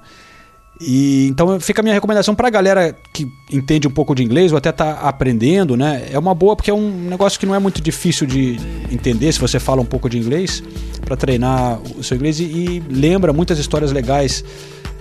[0.81, 4.59] E então fica a minha recomendação pra galera que entende um pouco de inglês ou
[4.59, 6.05] até tá aprendendo, né?
[6.13, 8.61] É uma boa porque é um negócio que não é muito difícil de
[8.93, 10.63] entender se você fala um pouco de inglês
[11.05, 14.45] pra treinar o seu inglês e, e lembra muitas histórias legais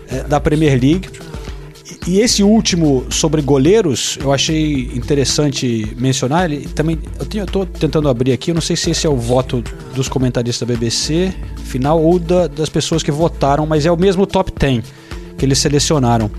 [0.10, 1.08] eh, da Premier League.
[2.08, 6.52] E- esse último sobre goleiros, eu achei interessante mencionar.
[6.52, 7.00] Ele também.
[7.34, 9.64] Eu, tô tentando abrir aqui, eu não sei se esse é o voto
[9.96, 11.34] dos comentaristas da BBC
[11.64, 14.84] final ou da- das pessoas que votaram, mas é o mesmo top 10
[15.38, 16.30] que eles selecionaram.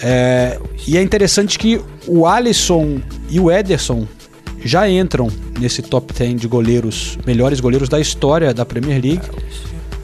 [0.00, 3.00] É, e é interessante que o Alisson
[3.30, 4.06] e o Ederson
[4.64, 9.22] já entram nesse top 10 de goleiros, melhores goleiros da história da Premier League.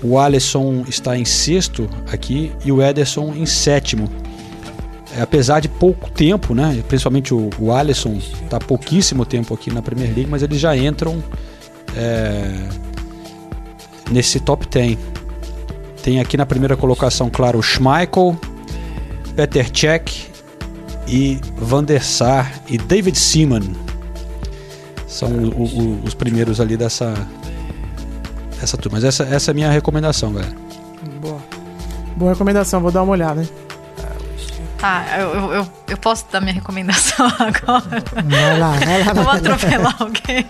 [0.02, 4.08] O Alisson está em sexto aqui e o Ederson em sétimo.
[5.16, 6.82] É, apesar de pouco tempo, né?
[6.88, 11.22] Principalmente o, o Alisson está pouquíssimo tempo aqui na Premier League, mas eles já entram
[11.96, 12.68] é,
[14.10, 14.98] nesse top 10.
[16.02, 18.36] Tem aqui na primeira colocação, claro, o Schmeichel,
[19.36, 20.30] Peter Cech
[21.06, 23.62] e Van der Sar e David Seaman.
[25.06, 27.14] São o- o- os primeiros ali dessa,
[28.60, 28.96] dessa turma.
[28.98, 30.52] Mas essa, essa é a minha recomendação, galera.
[31.20, 31.38] Boa.
[32.16, 33.48] Boa recomendação, vou dar uma olhada, hein?
[34.84, 38.04] Tá, eu, eu, eu, eu posso dar minha recomendação agora?
[38.22, 39.12] Vai lá, vai lá.
[39.14, 40.46] Vou atropelar alguém.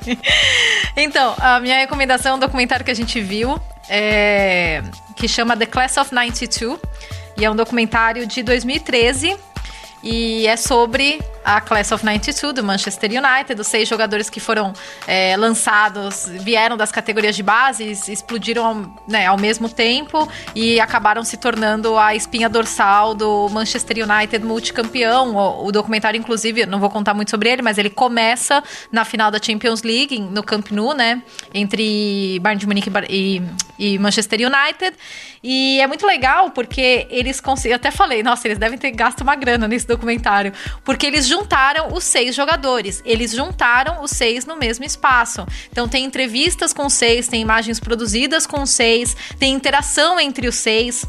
[0.97, 3.57] Então, a minha recomendação é um documentário que a gente viu,
[3.89, 4.83] é,
[5.15, 6.81] que chama The Class of 92.
[7.37, 9.37] E é um documentário de 2013.
[10.05, 14.75] E é sobre a Class of 92 do Manchester United, os seis jogadores que foram
[15.07, 18.75] é, lançados, vieram das categorias de base, explodiram ao,
[19.09, 25.35] né, ao mesmo tempo e acabaram se tornando a espinha dorsal do Manchester United multicampeão.
[25.35, 29.31] O, o documentário, inclusive, não vou contar muito sobre ele, mas ele começa na final
[29.31, 31.23] da Champions League, no Camp Nou, né?
[31.53, 33.43] Entre Bayern de Munique e,
[33.79, 34.97] e Manchester United.
[35.43, 37.73] E é muito legal porque eles conseguem.
[37.73, 40.53] Eu até falei, nossa, eles devem ter gasto uma grana nesse documentário.
[40.85, 43.03] Porque eles juntaram os seis jogadores.
[43.05, 45.47] Eles juntaram os seis no mesmo espaço.
[45.71, 51.05] Então tem entrevistas com seis, tem imagens produzidas com seis, tem interação entre os seis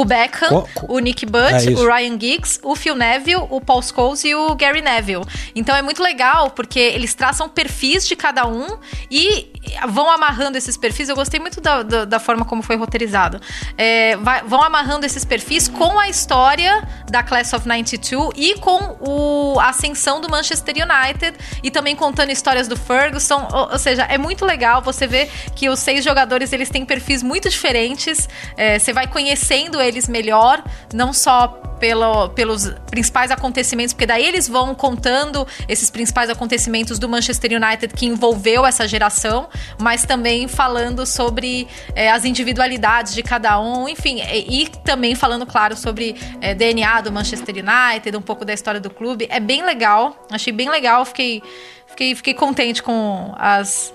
[0.00, 3.82] o Beckham, Co- o Nick Butt, É o Ryan Giggs, o Phil Neville, o Paul
[3.82, 5.24] Scholes e o Gary Neville.
[5.54, 8.66] Então é muito legal porque eles traçam perfis de cada um
[9.10, 9.50] e
[9.88, 11.08] vão amarrando esses perfis.
[11.08, 13.40] Eu gostei muito da, da, da forma como foi roteirizado.
[13.78, 18.96] É, vai- vão amarrando esses perfis com a história da Class of 92 e com
[19.00, 23.48] o, a ascensão do Manchester United e também contando histórias do Ferguson.
[23.52, 27.22] Ou, ou seja, é muito legal você ver que os seis jogadores eles têm perfis
[27.22, 28.28] muito diferentes.
[28.56, 30.62] É, você vai conhecendo eles melhor,
[30.92, 37.08] não só pelo, pelos principais acontecimentos, porque daí eles vão contando esses principais acontecimentos do
[37.08, 39.48] Manchester United que envolveu essa geração,
[39.80, 45.46] mas também falando sobre é, as individualidades de cada um, enfim, e, e também falando,
[45.46, 49.26] claro, sobre é, DNA do Manchester United, um pouco da história do clube.
[49.30, 51.42] É bem legal, achei bem legal, fiquei,
[51.86, 53.92] fiquei, fiquei contente com as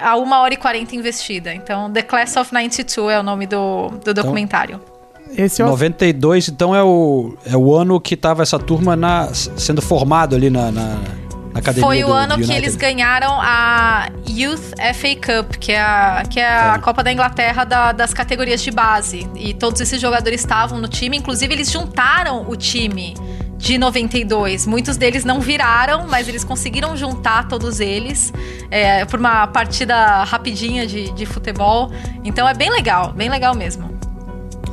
[0.00, 1.52] a 1 hora e 40 investida.
[1.52, 4.80] Então, The Class of 92 é o nome do, do documentário.
[5.36, 9.28] Esse é o 92, então, é o, é o ano que tava essa turma na,
[9.32, 10.82] sendo formado ali na, na,
[11.52, 15.72] na academia Foi o do- ano do que eles ganharam a Youth FA Cup, que
[15.72, 19.26] é a, que é a Copa da Inglaterra da- das categorias de base.
[19.36, 23.14] E todos esses jogadores estavam no time, inclusive eles juntaram o time
[23.56, 24.66] de 92.
[24.66, 28.32] Muitos deles não viraram, mas eles conseguiram juntar todos eles
[28.70, 31.90] é, por uma partida rapidinha de, de futebol.
[32.24, 33.99] Então é bem legal, bem legal mesmo.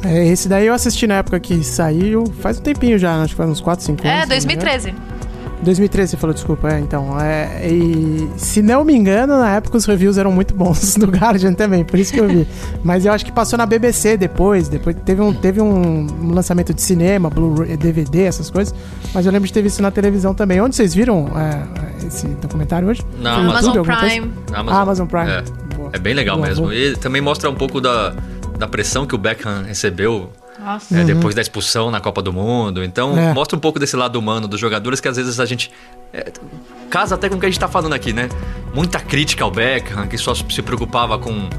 [0.03, 3.37] É, esse daí eu assisti na época que saiu, faz um tempinho já, acho que
[3.37, 4.11] faz uns 4, 5 anos.
[4.11, 4.89] É, não me 2013.
[4.89, 5.17] engano.
[5.63, 7.19] 2013 você falou, desculpa, é, então.
[7.19, 11.53] É, e se não me engano, na época os reviews eram muito bons do Guardian
[11.53, 12.47] também, por isso que eu vi.
[12.83, 16.81] Mas eu acho que passou na BBC depois, depois teve um, teve um lançamento de
[16.81, 18.73] cinema, Blu-ray, DVD, essas coisas.
[19.15, 20.61] Mas eu lembro de ter visto na televisão também.
[20.61, 23.01] Onde vocês viram é, esse documentário hoje?
[23.19, 23.97] Na Amazon YouTube?
[23.97, 24.31] Prime.
[24.51, 25.27] Na Ah, Amazon Prime.
[25.31, 25.43] É,
[25.75, 25.89] Boa.
[25.91, 26.65] é bem legal Boa, mesmo.
[26.65, 26.75] boa.
[26.75, 28.13] E também mostra um pouco da,
[28.57, 30.31] da pressão que o Beckham recebeu
[30.91, 32.83] é, depois da expulsão na Copa do Mundo.
[32.83, 33.19] Então, Uhum.
[33.29, 33.33] É.
[33.33, 35.71] mostra um pouco desse lado humano dos jogadores que às vezes a gente.
[36.13, 36.31] é,
[36.89, 38.29] casa até com o que a gente tá falando aqui, né?
[38.73, 41.49] Muita crítica ao Beckham, que só se preocupava com.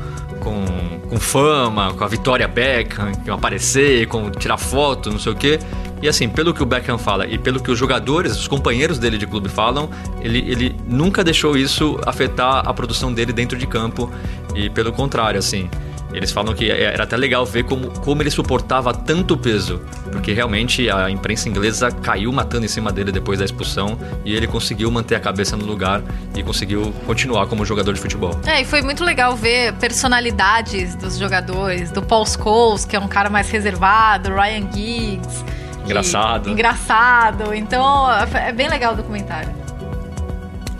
[0.40, 0.64] Com,
[1.10, 5.58] com fama, com a vitória Beckham, com aparecer, com tirar foto, não sei o quê.
[6.00, 9.18] E assim, pelo que o Beckham fala e pelo que os jogadores, os companheiros dele
[9.18, 9.90] de clube falam,
[10.20, 14.10] ele, ele nunca deixou isso afetar a produção dele dentro de campo.
[14.54, 15.68] E pelo contrário, assim,
[16.12, 19.80] eles falam que era até legal ver como, como ele suportava tanto peso,
[20.10, 24.46] porque realmente a imprensa inglesa caiu matando em cima dele depois da expulsão e ele
[24.46, 26.02] conseguiu manter a cabeça no lugar
[26.34, 28.30] e conseguiu continuar como jogador de futebol.
[28.46, 33.08] É, e foi muito legal ver personalidades dos jogadores, do Paul Scholes, que é um
[33.08, 35.44] cara mais reservado, Ryan Giggs.
[35.44, 36.50] que- Engraçado.
[36.50, 37.54] Engraçado.
[37.54, 39.50] Então, é bem legal o documentário.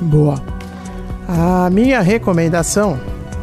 [0.01, 0.41] Boa.
[1.27, 2.99] A minha recomendação,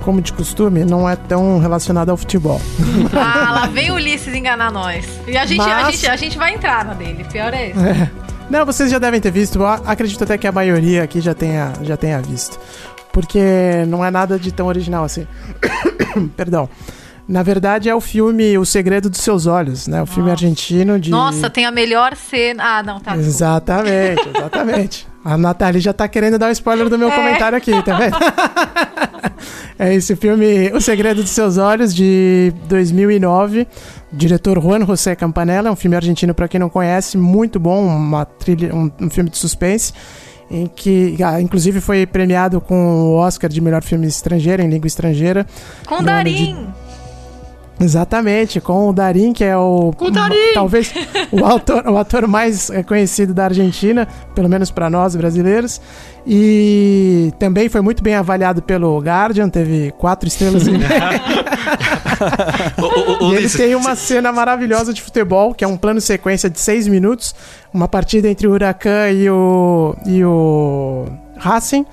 [0.06, 2.62] como de costume, não é tão relacionada ao futebol.
[3.18, 5.06] Ah, lá vem o Ulisses enganar nós.
[5.28, 7.26] E a gente, a Mas- gente, a gente vai entrar na dele.
[7.32, 7.80] Pior é isso.
[8.50, 9.64] Não, vocês já devem ter visto.
[9.66, 12.60] Acredito até que a maioria aqui já tenha, já tenha visto.
[13.12, 13.40] Porque
[13.88, 15.26] não é nada de tão original assim.
[16.38, 16.70] Perdão.
[17.28, 20.02] Na verdade, é o filme O Segredo dos Seus Olhos, né?
[20.02, 21.10] O filme argentino de.
[21.10, 22.64] Nossa, tem a melhor cena.
[22.78, 23.18] Ah, não, tá.
[23.18, 25.08] Exatamente, exatamente.
[25.26, 27.16] A Nathalie já tá querendo dar um spoiler do meu É.
[27.16, 28.16] comentário aqui, tá vendo?
[29.80, 33.68] é esse filme O Segredo dos Seus Olhos, de 2009.
[34.14, 35.68] Diretor Juan José Campanella.
[35.70, 37.86] É um filme argentino, para quem não conhece, muito bom.
[37.88, 39.92] Uma trilha, um, um filme de suspense.
[40.50, 44.86] Em que, ah, inclusive, foi premiado com o Oscar de melhor filme estrangeiro, em língua
[44.86, 45.46] estrangeira.
[45.88, 46.68] Com Darim.
[47.80, 49.92] Exatamente, com o Darim, que é o.
[49.98, 50.54] Com o Darín!
[50.54, 50.94] Talvez
[51.32, 55.82] o ator, o ator mais eh, conhecido da Argentina, pelo menos para nós brasileiros.
[56.26, 61.22] E também foi muito bem avaliado pelo Guardian, teve quatro estrelas e meia.
[63.22, 66.88] E ele tem uma cena maravilhosa de futebol, que é um plano sequência de seis
[66.88, 67.36] minutos,
[67.74, 71.06] uma partida entre o Huracan e o, e o
[71.38, 71.86] Racing.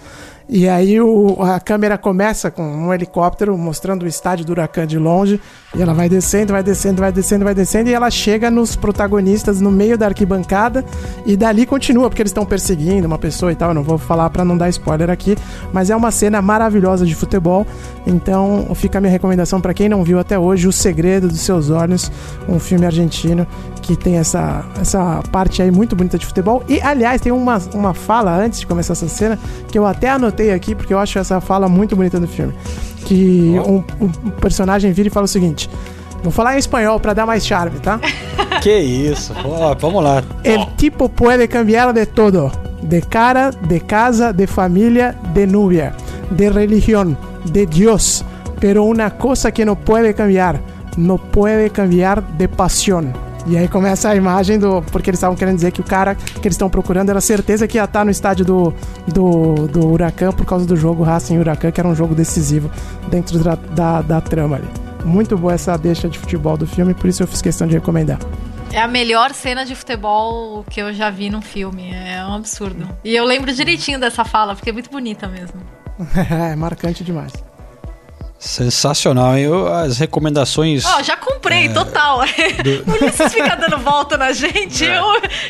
[0.55, 4.99] E aí o- a câmera começa com um helicóptero mostrando o estádio do Huracan de
[4.99, 5.41] longe.
[5.75, 7.89] E ela vai descendo, vai descendo, vai descendo, vai descendo.
[7.89, 10.85] E ela chega nos protagonistas no meio da arquibancada.
[11.25, 13.71] E dali continua, porque eles estão perseguindo uma pessoa e tal.
[13.71, 15.39] Eu não vou falar pra não dar spoiler aqui.
[15.73, 17.67] Mas é uma cena maravilhosa de futebol.
[18.07, 21.71] Então fica a minha recomendação pra quem não viu até hoje: O Segredo dos Seus
[21.71, 22.13] Olhos,
[22.47, 23.47] um filme argentino
[23.83, 26.63] que tem essa, essa parte aí muito bonita de futebol.
[26.69, 29.39] E aliás, tem uma, uma fala antes de começar essa cena
[29.71, 32.55] que eu até anotei aqui, porque eu acho essa fala muito bonita do filme.
[33.05, 35.69] Que um, um personagem vira e fala o seguinte.
[36.23, 38.01] Vou falar em espanhol pra dar mais charme, tá?
[38.63, 39.35] Que isso?
[39.81, 40.23] Vamos lá.
[40.45, 42.53] El tipo puede cambiar de todo.
[42.81, 45.95] De cara, de casa, de familia, de novia,
[46.31, 47.17] de religión,
[47.51, 48.25] de Dios.
[48.61, 50.61] Pero una cosa que no puede cambiar,
[50.97, 53.13] no puede cambiar de pasión.
[53.47, 54.83] E aí começa a imagem do.
[54.83, 57.77] Porque eles estavam querendo dizer que o cara que eles estão procurando era certeza que
[57.77, 58.75] ia estar no estádio do,
[59.09, 62.71] do, do Huracan por causa do jogo Racing Huracan, que era um jogo decisivo
[63.09, 64.69] dentro da, da, da trama ali.
[65.05, 68.19] Muito boa essa deixa de futebol do filme, por isso eu fiz questão de recomendar.
[68.73, 71.93] É a melhor cena de futebol que eu já vi num filme.
[71.93, 72.89] É um absurdo.
[73.05, 75.61] E eu lembro direitinho dessa fala, porque é muito bonita mesmo.
[76.31, 77.33] é marcante demais.
[78.45, 79.45] Sensacional, hein?
[79.45, 80.85] Eu- as recomendações.
[80.85, 82.19] Ó, já comprei, total.
[82.19, 82.23] o
[82.93, 84.99] Ulisses fica dando volta na gente É.
[84.99, 85.05] eu-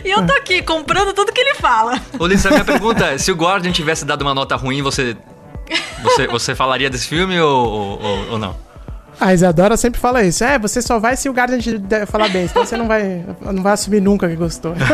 [0.05, 1.99] e eu tô aqui comprando tudo que ele fala.
[2.21, 5.17] Ulisses, a minha pergunta é: se o Guardian tivesse dado uma nota ruim, você.
[6.03, 7.67] Você, você falaria desse filme ou,
[7.99, 8.55] ou, ou não?
[9.19, 10.45] A Isadora sempre fala isso.
[10.45, 11.35] É, você só vai se o
[11.79, 14.75] der- falar bem, senão você não vai, não vai assumir nunca que gostou.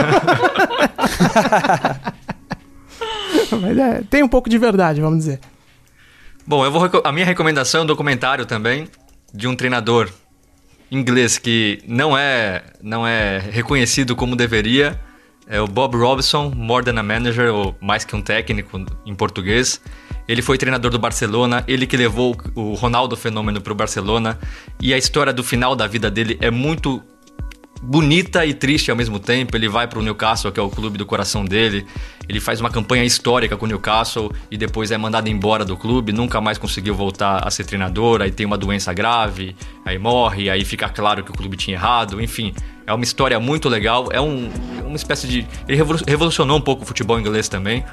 [3.60, 5.40] Mas é, tem um pouco de verdade, vamos dizer.
[6.48, 8.88] Bom, eu vou a minha recomendação é um documentário também
[9.34, 10.08] de um treinador
[10.90, 14.98] inglês que não é não é reconhecido como deveria.
[15.46, 19.78] É o Bob Robson, More Than a Manager, ou mais que um técnico em português.
[20.26, 24.38] Ele foi treinador do Barcelona, ele que levou o Ronaldo Fenômeno para o Barcelona.
[24.80, 27.02] E a história do final da vida dele é muito
[27.82, 29.56] bonita e triste ao mesmo tempo.
[29.56, 31.86] Ele vai para o Newcastle, que é o clube do coração dele.
[32.28, 36.12] Ele faz uma campanha histórica com o Newcastle e depois é mandado embora do clube.
[36.12, 38.20] Nunca mais conseguiu voltar a ser treinador.
[38.20, 42.20] Aí tem uma doença grave, aí morre, aí fica claro que o clube tinha errado.
[42.20, 42.52] Enfim,
[42.86, 44.08] é uma história muito legal.
[44.12, 44.50] É um,
[44.84, 45.46] uma espécie de.
[45.66, 47.84] Ele revolu- revolucionou um pouco o futebol inglês também.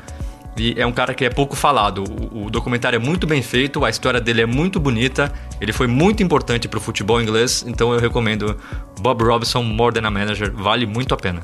[0.58, 2.04] E é um cara que é pouco falado.
[2.32, 5.88] O, o documentário é muito bem feito, a história dele é muito bonita, ele foi
[5.88, 8.58] muito importante pro futebol inglês, então eu recomendo
[9.00, 11.42] Bob Robson, More Than a Manager, vale muito a pena.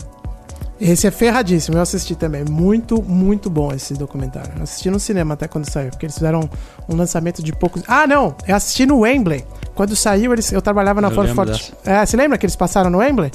[0.82, 2.44] Esse é ferradíssimo, eu assisti também.
[2.44, 4.54] Muito, muito bom esse documentário.
[4.58, 6.50] Eu assisti no cinema até quando saiu, porque eles fizeram
[6.90, 7.84] um lançamento de poucos.
[7.88, 8.36] Ah, não!
[8.48, 9.46] Eu assisti no Wembley.
[9.76, 10.52] Quando saiu, eles...
[10.52, 11.62] eu trabalhava na Eu Ford Fortune.
[11.86, 13.32] É, você lembra que eles passaram no Wembley?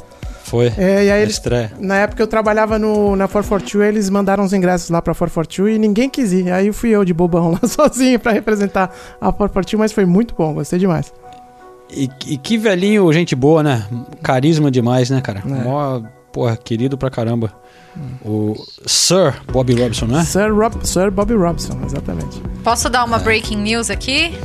[0.46, 0.72] Foi.
[0.78, 1.72] É, e aí eles, estreia.
[1.80, 5.78] na época eu trabalhava no, na 442, eles mandaram os ingressos lá pra 442 e
[5.78, 6.52] ninguém quis ir.
[6.52, 10.54] Aí fui eu de bobão lá sozinho pra representar a 442, mas foi muito bom,
[10.54, 11.12] gostei demais.
[11.90, 13.86] E, e que velhinho, gente boa, né?
[14.22, 15.42] Carisma demais, né, cara?
[15.44, 15.48] É.
[15.48, 16.00] Mó,
[16.32, 17.52] porra, querido pra caramba.
[18.24, 18.54] O
[18.86, 20.22] Sir Bobby Robson, né?
[20.22, 22.40] Sir, Rob, Sir Bobby Robson, exatamente.
[22.62, 24.38] Posso dar uma breaking news aqui?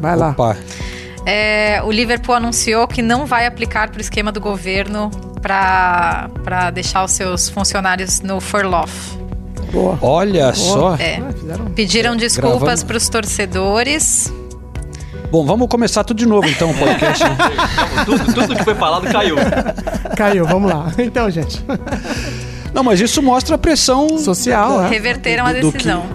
[0.00, 0.30] Vai lá.
[0.30, 0.56] Opa.
[1.30, 5.10] É, o Liverpool anunciou que não vai aplicar para o esquema do governo
[5.42, 8.88] para deixar os seus funcionários no furlough.
[9.70, 9.98] Boa.
[10.00, 10.96] Olha só.
[10.96, 11.16] É.
[11.16, 11.64] Ah, fizeram...
[11.66, 14.32] Pediram desculpas para os torcedores.
[15.30, 17.22] Bom, vamos começar tudo de novo então o podcast.
[17.22, 17.36] né?
[18.06, 19.36] tudo, tudo que foi falado caiu.
[20.16, 20.90] Caiu, vamos lá.
[20.96, 21.62] Então, gente.
[22.72, 24.88] Não, mas isso mostra a pressão Social, né?
[24.88, 26.06] Reverteram a do que- decisão.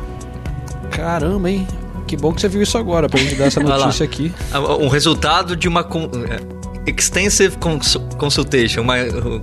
[0.89, 1.67] Caramba, hein?
[2.13, 4.31] Que bom que você viu isso agora, pra gente dar essa notícia aqui.
[4.79, 9.41] Um resultado de uma con- é, extensive cons- consultation, uma uh,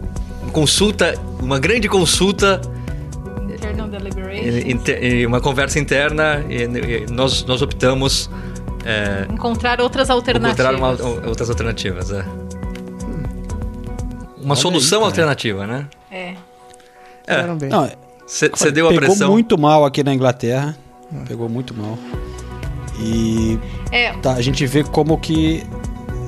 [0.53, 2.61] consulta, uma grande consulta
[3.53, 4.45] Internal deliberation.
[4.45, 8.31] e- inter- uma conversa interna e, nós, nós optamos
[8.85, 10.53] é, Encontrar outras alternativas.
[10.61, 12.13] encontrar uma- outras alternativas.
[12.13, 12.25] É.
[14.41, 15.87] Uma Olha solução aí, alternativa, né?
[16.09, 16.35] É.
[18.29, 19.33] Você deu a pegou pressão.
[19.33, 20.77] muito mal aqui na Inglaterra.
[21.27, 21.99] Pegou muito mal.
[23.01, 23.59] E
[23.91, 25.65] É, tá, a gente vê como que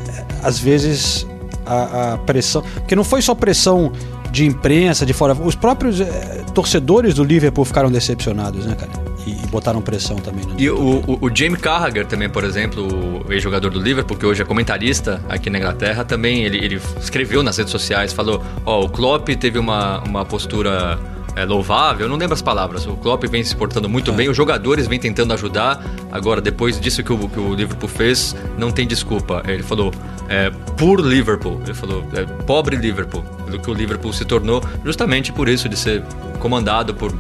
[0.09, 1.27] eh, às vezes
[1.67, 2.63] a, a pressão.
[2.63, 3.93] Porque não foi só pressão
[4.31, 5.35] de imprensa, de fora.
[5.35, 9.13] Os próprios eh, torcedores do Liverpool ficaram decepcionados, né, cara?
[9.27, 10.45] e, e botaram pressão também.
[10.47, 10.55] Né?
[10.59, 14.43] E o, o, o Jamie Carragher também, por exemplo, o ex-jogador do Liverpool, que hoje
[14.43, 18.89] é comentarista aqui na Inglaterra, também ele, ele escreveu nas redes sociais, falou, ó, o
[18.89, 20.99] Klopp teve uma, uma postura
[21.35, 22.87] é, louvável, eu não lembro as palavras.
[22.87, 24.15] O Klopp vem se portando muito É.
[24.15, 25.83] bem, os jogadores vêm tentando ajudar.
[26.11, 29.43] Agora, depois disso que o, que o Liverpool fez, não tem desculpa.
[29.47, 29.93] Ele falou,
[30.29, 31.61] é, por Liverpool.
[31.65, 33.25] Ele falou, é, pobre Liverpool.
[33.51, 36.03] Do que o Liverpool se tornou, justamente por isso, de ser
[36.39, 37.13] comandado por,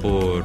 [0.00, 0.42] por,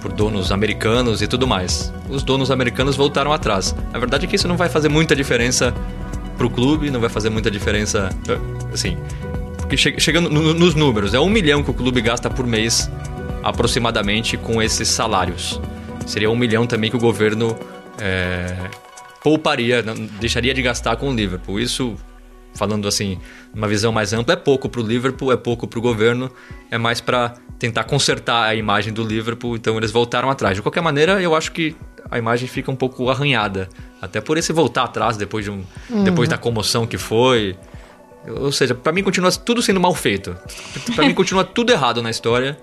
[0.00, 1.92] por donos americanos e tudo mais.
[2.08, 3.74] Os donos americanos voltaram atrás.
[3.92, 5.74] A verdade é que isso não vai fazer muita diferença
[6.36, 8.38] pro clube, não vai fazer muita diferença, eh,
[8.72, 8.96] assim,
[9.66, 12.88] porque che- chegando no- nos números, é um milhão que o clube gasta por mês,
[13.42, 15.60] aproximadamente, com esses salários.
[16.06, 17.56] Seria um milhão também que o governo
[17.98, 18.54] eh,
[19.22, 21.58] pouparia, não- deixaria de gastar com o Liverpool.
[21.58, 21.96] Isso,
[22.54, 23.18] falando assim,
[23.54, 26.30] uma visão mais ampla, é pouco pro Liverpool, é pouco pro governo,
[26.70, 30.54] é mais para tentar consertar a imagem do Liverpool, então eles voltaram atrás.
[30.56, 31.74] De qualquer maneira, eu acho que
[32.10, 33.68] a imagem fica um pouco arranhada,
[34.00, 35.64] até por esse voltar atrás depois de um,
[36.04, 37.56] depois da comoção que foi.
[38.28, 40.36] Ou seja, pra mim continua tudo sendo mal feito.
[40.94, 42.56] Pra mim continua tudo errado na história.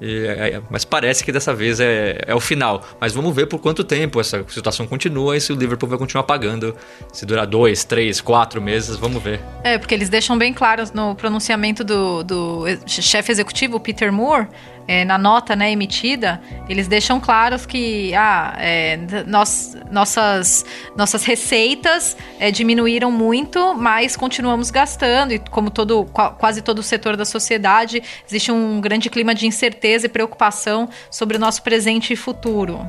[0.00, 2.86] E, é, é, mas parece que dessa vez é, é o final.
[3.00, 6.24] Mas vamos ver por quanto tempo essa situação continua e se o Liverpool vai continuar
[6.24, 6.76] pagando.
[7.12, 9.40] Se durar dois, três, quatro meses, vamos ver.
[9.62, 14.48] É, porque eles deixam bem claro no pronunciamento do, do chefe executivo, Peter Moore,
[14.88, 20.64] é, na nota né, emitida, eles deixam claros que ah, é, nós, nossas,
[20.96, 26.82] nossas receitas é, diminuíram muito, mas continuamos gastando, e como todo, qua- quase todo o
[26.82, 32.12] setor da sociedade, existe um grande clima de incerteza e preocupação sobre o nosso presente
[32.12, 32.86] e futuro.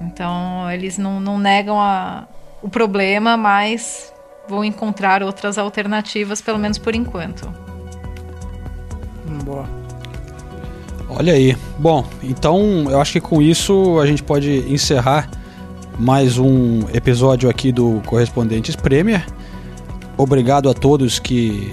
[0.00, 2.28] Então, eles não, não negam a,
[2.62, 4.12] o problema, mas
[4.48, 7.52] vão encontrar outras alternativas, pelo menos por enquanto.
[9.44, 9.77] Boa.
[11.08, 11.56] Olha aí.
[11.78, 15.30] Bom, então eu acho que com isso a gente pode encerrar
[15.98, 19.26] mais um episódio aqui do Correspondentes Premier.
[20.18, 21.72] Obrigado a todos que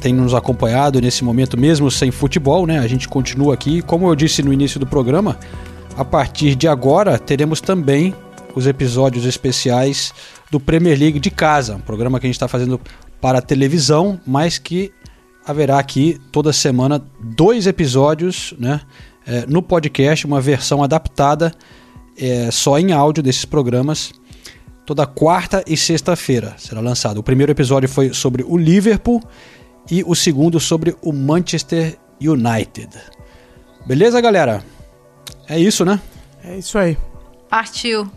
[0.00, 2.80] têm nos acompanhado nesse momento, mesmo sem futebol, né?
[2.80, 3.82] A gente continua aqui.
[3.82, 5.38] Como eu disse no início do programa,
[5.96, 8.12] a partir de agora teremos também
[8.54, 10.12] os episódios especiais
[10.50, 12.80] do Premier League de casa, um programa que a gente está fazendo
[13.20, 14.92] para televisão, mas que
[15.46, 18.80] haverá aqui toda semana dois episódios né,
[19.26, 21.52] é, no podcast, uma versão adaptada
[22.16, 24.12] é, só em áudio desses programas.
[24.84, 27.18] Toda quarta e sexta-feira será lançado.
[27.18, 29.22] O primeiro episódio foi sobre o Liverpool
[29.90, 32.90] e o segundo sobre o Manchester United.
[33.86, 34.62] Beleza, galera?
[35.48, 36.00] É isso, né?
[36.44, 36.96] É isso aí.
[37.48, 38.10] Partiu.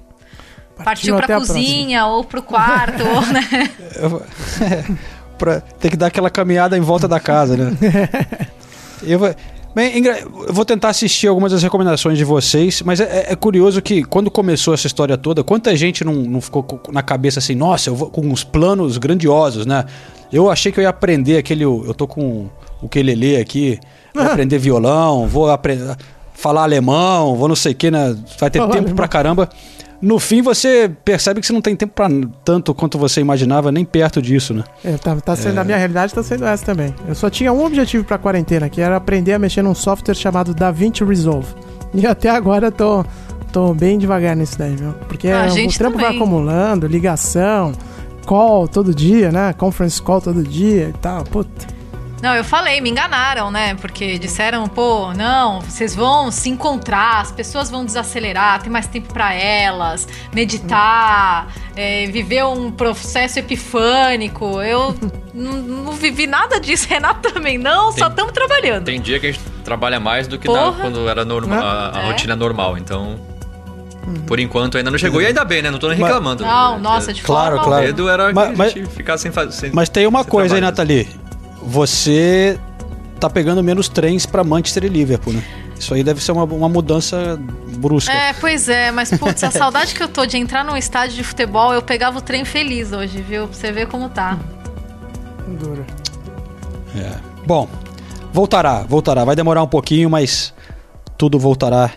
[0.83, 3.41] Partiu, até pra cozinha ou pro quarto, ou, né?
[5.37, 7.77] pra ter que dar aquela caminhada em volta da casa, né?
[9.03, 9.33] eu, vou,
[9.75, 14.03] bem, eu vou tentar assistir algumas das recomendações de vocês, mas é, é curioso que
[14.03, 17.89] quando começou essa história toda, quanta gente não, não ficou co- na cabeça assim, nossa,
[17.89, 19.85] eu vou com uns planos grandiosos, né?
[20.31, 21.63] Eu achei que eu ia aprender aquele.
[21.63, 22.47] Eu tô com
[22.81, 23.79] o quelele aqui,
[24.13, 25.95] vou aprender violão, vou aprender.
[26.33, 28.13] Falar alemão, vou não sei o que, né?
[28.37, 28.95] Vai ter tempo alemão.
[28.95, 29.49] pra caramba.
[30.01, 32.07] No fim, você percebe que você não tem tempo pra
[32.43, 34.63] tanto quanto você imaginava, nem perto disso, né?
[34.83, 36.93] É, tá, tá sendo, A minha realidade tá sendo essa também.
[37.07, 40.53] Eu só tinha um objetivo pra quarentena, que era aprender a mexer num software chamado
[40.53, 41.47] DaVinci Resolve.
[41.93, 43.05] E até agora eu tô,
[43.51, 44.91] tô bem devagar nisso daí, viu?
[45.07, 46.21] Porque Ah, o trampo vai também.
[46.21, 47.71] acumulando, ligação,
[48.25, 49.53] call todo dia, né?
[49.53, 51.23] Conference call todo dia e tal.
[51.23, 51.74] Puta.
[52.25, 53.75] Não, eu falei, me enganaram, né?
[53.75, 59.13] Porque disseram, pô, não, vocês vão se encontrar, as pessoas vão desacelerar, tem mais tempo
[59.13, 64.59] pra elas, meditar, é, viver um processo epifânico.
[64.59, 64.95] Eu
[65.35, 68.85] não, não vivi nada disso, Renato também não, só Tem- estamos trabalhando.
[68.85, 72.01] Tem dia que a gente trabalha mais do que na- quando era norma, a, a
[72.01, 72.07] É.
[72.07, 73.19] rotina normal, então.
[74.25, 75.21] Por enquanto ainda não chegou.
[75.21, 75.69] E ainda bem, né?
[75.71, 76.43] Não tô nem reclamando.
[76.43, 77.85] Não, nossa, de Claro, forma O claro.
[77.85, 79.71] medo era Mas- que mas- a gente ficasse sem fazer.
[79.73, 80.87] Mas tem uma coisa aí, trabalho.
[80.95, 81.24] Nathalie.
[81.65, 82.59] Você
[83.19, 85.43] tá pegando menos trens pra Manchester e Liverpool, né?
[85.77, 87.39] Isso aí deve ser uma, uma mudança
[87.77, 88.11] brusca.
[88.11, 91.23] É, pois é, mas putz, a saudade que eu tô de entrar num estádio de
[91.23, 93.47] futebol, eu pegava o trem feliz hoje, viu?
[93.47, 94.39] Pra você ver como tá.
[95.47, 95.85] Duro.
[96.95, 97.11] É.
[97.45, 97.67] Bom,
[98.31, 99.25] voltará, voltará.
[99.25, 100.53] Vai demorar um pouquinho, mas
[101.17, 101.91] tudo voltará.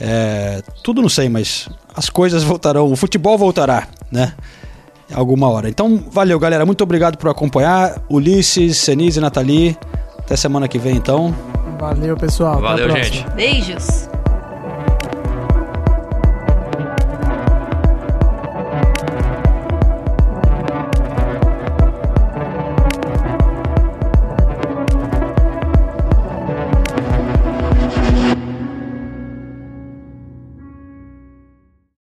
[0.00, 2.90] É, tudo não sei, mas as coisas voltarão.
[2.90, 4.34] O futebol voltará, né?
[5.12, 5.68] Alguma hora.
[5.68, 6.64] Então, valeu, galera.
[6.64, 8.00] Muito obrigado por acompanhar.
[8.08, 9.76] Ulisses, Senise e Nathalie.
[10.18, 11.34] Até semana que vem, então.
[11.78, 12.54] Valeu, pessoal.
[12.54, 13.04] Até a Valeu, próxima.
[13.16, 13.30] gente.
[13.34, 14.13] Beijos!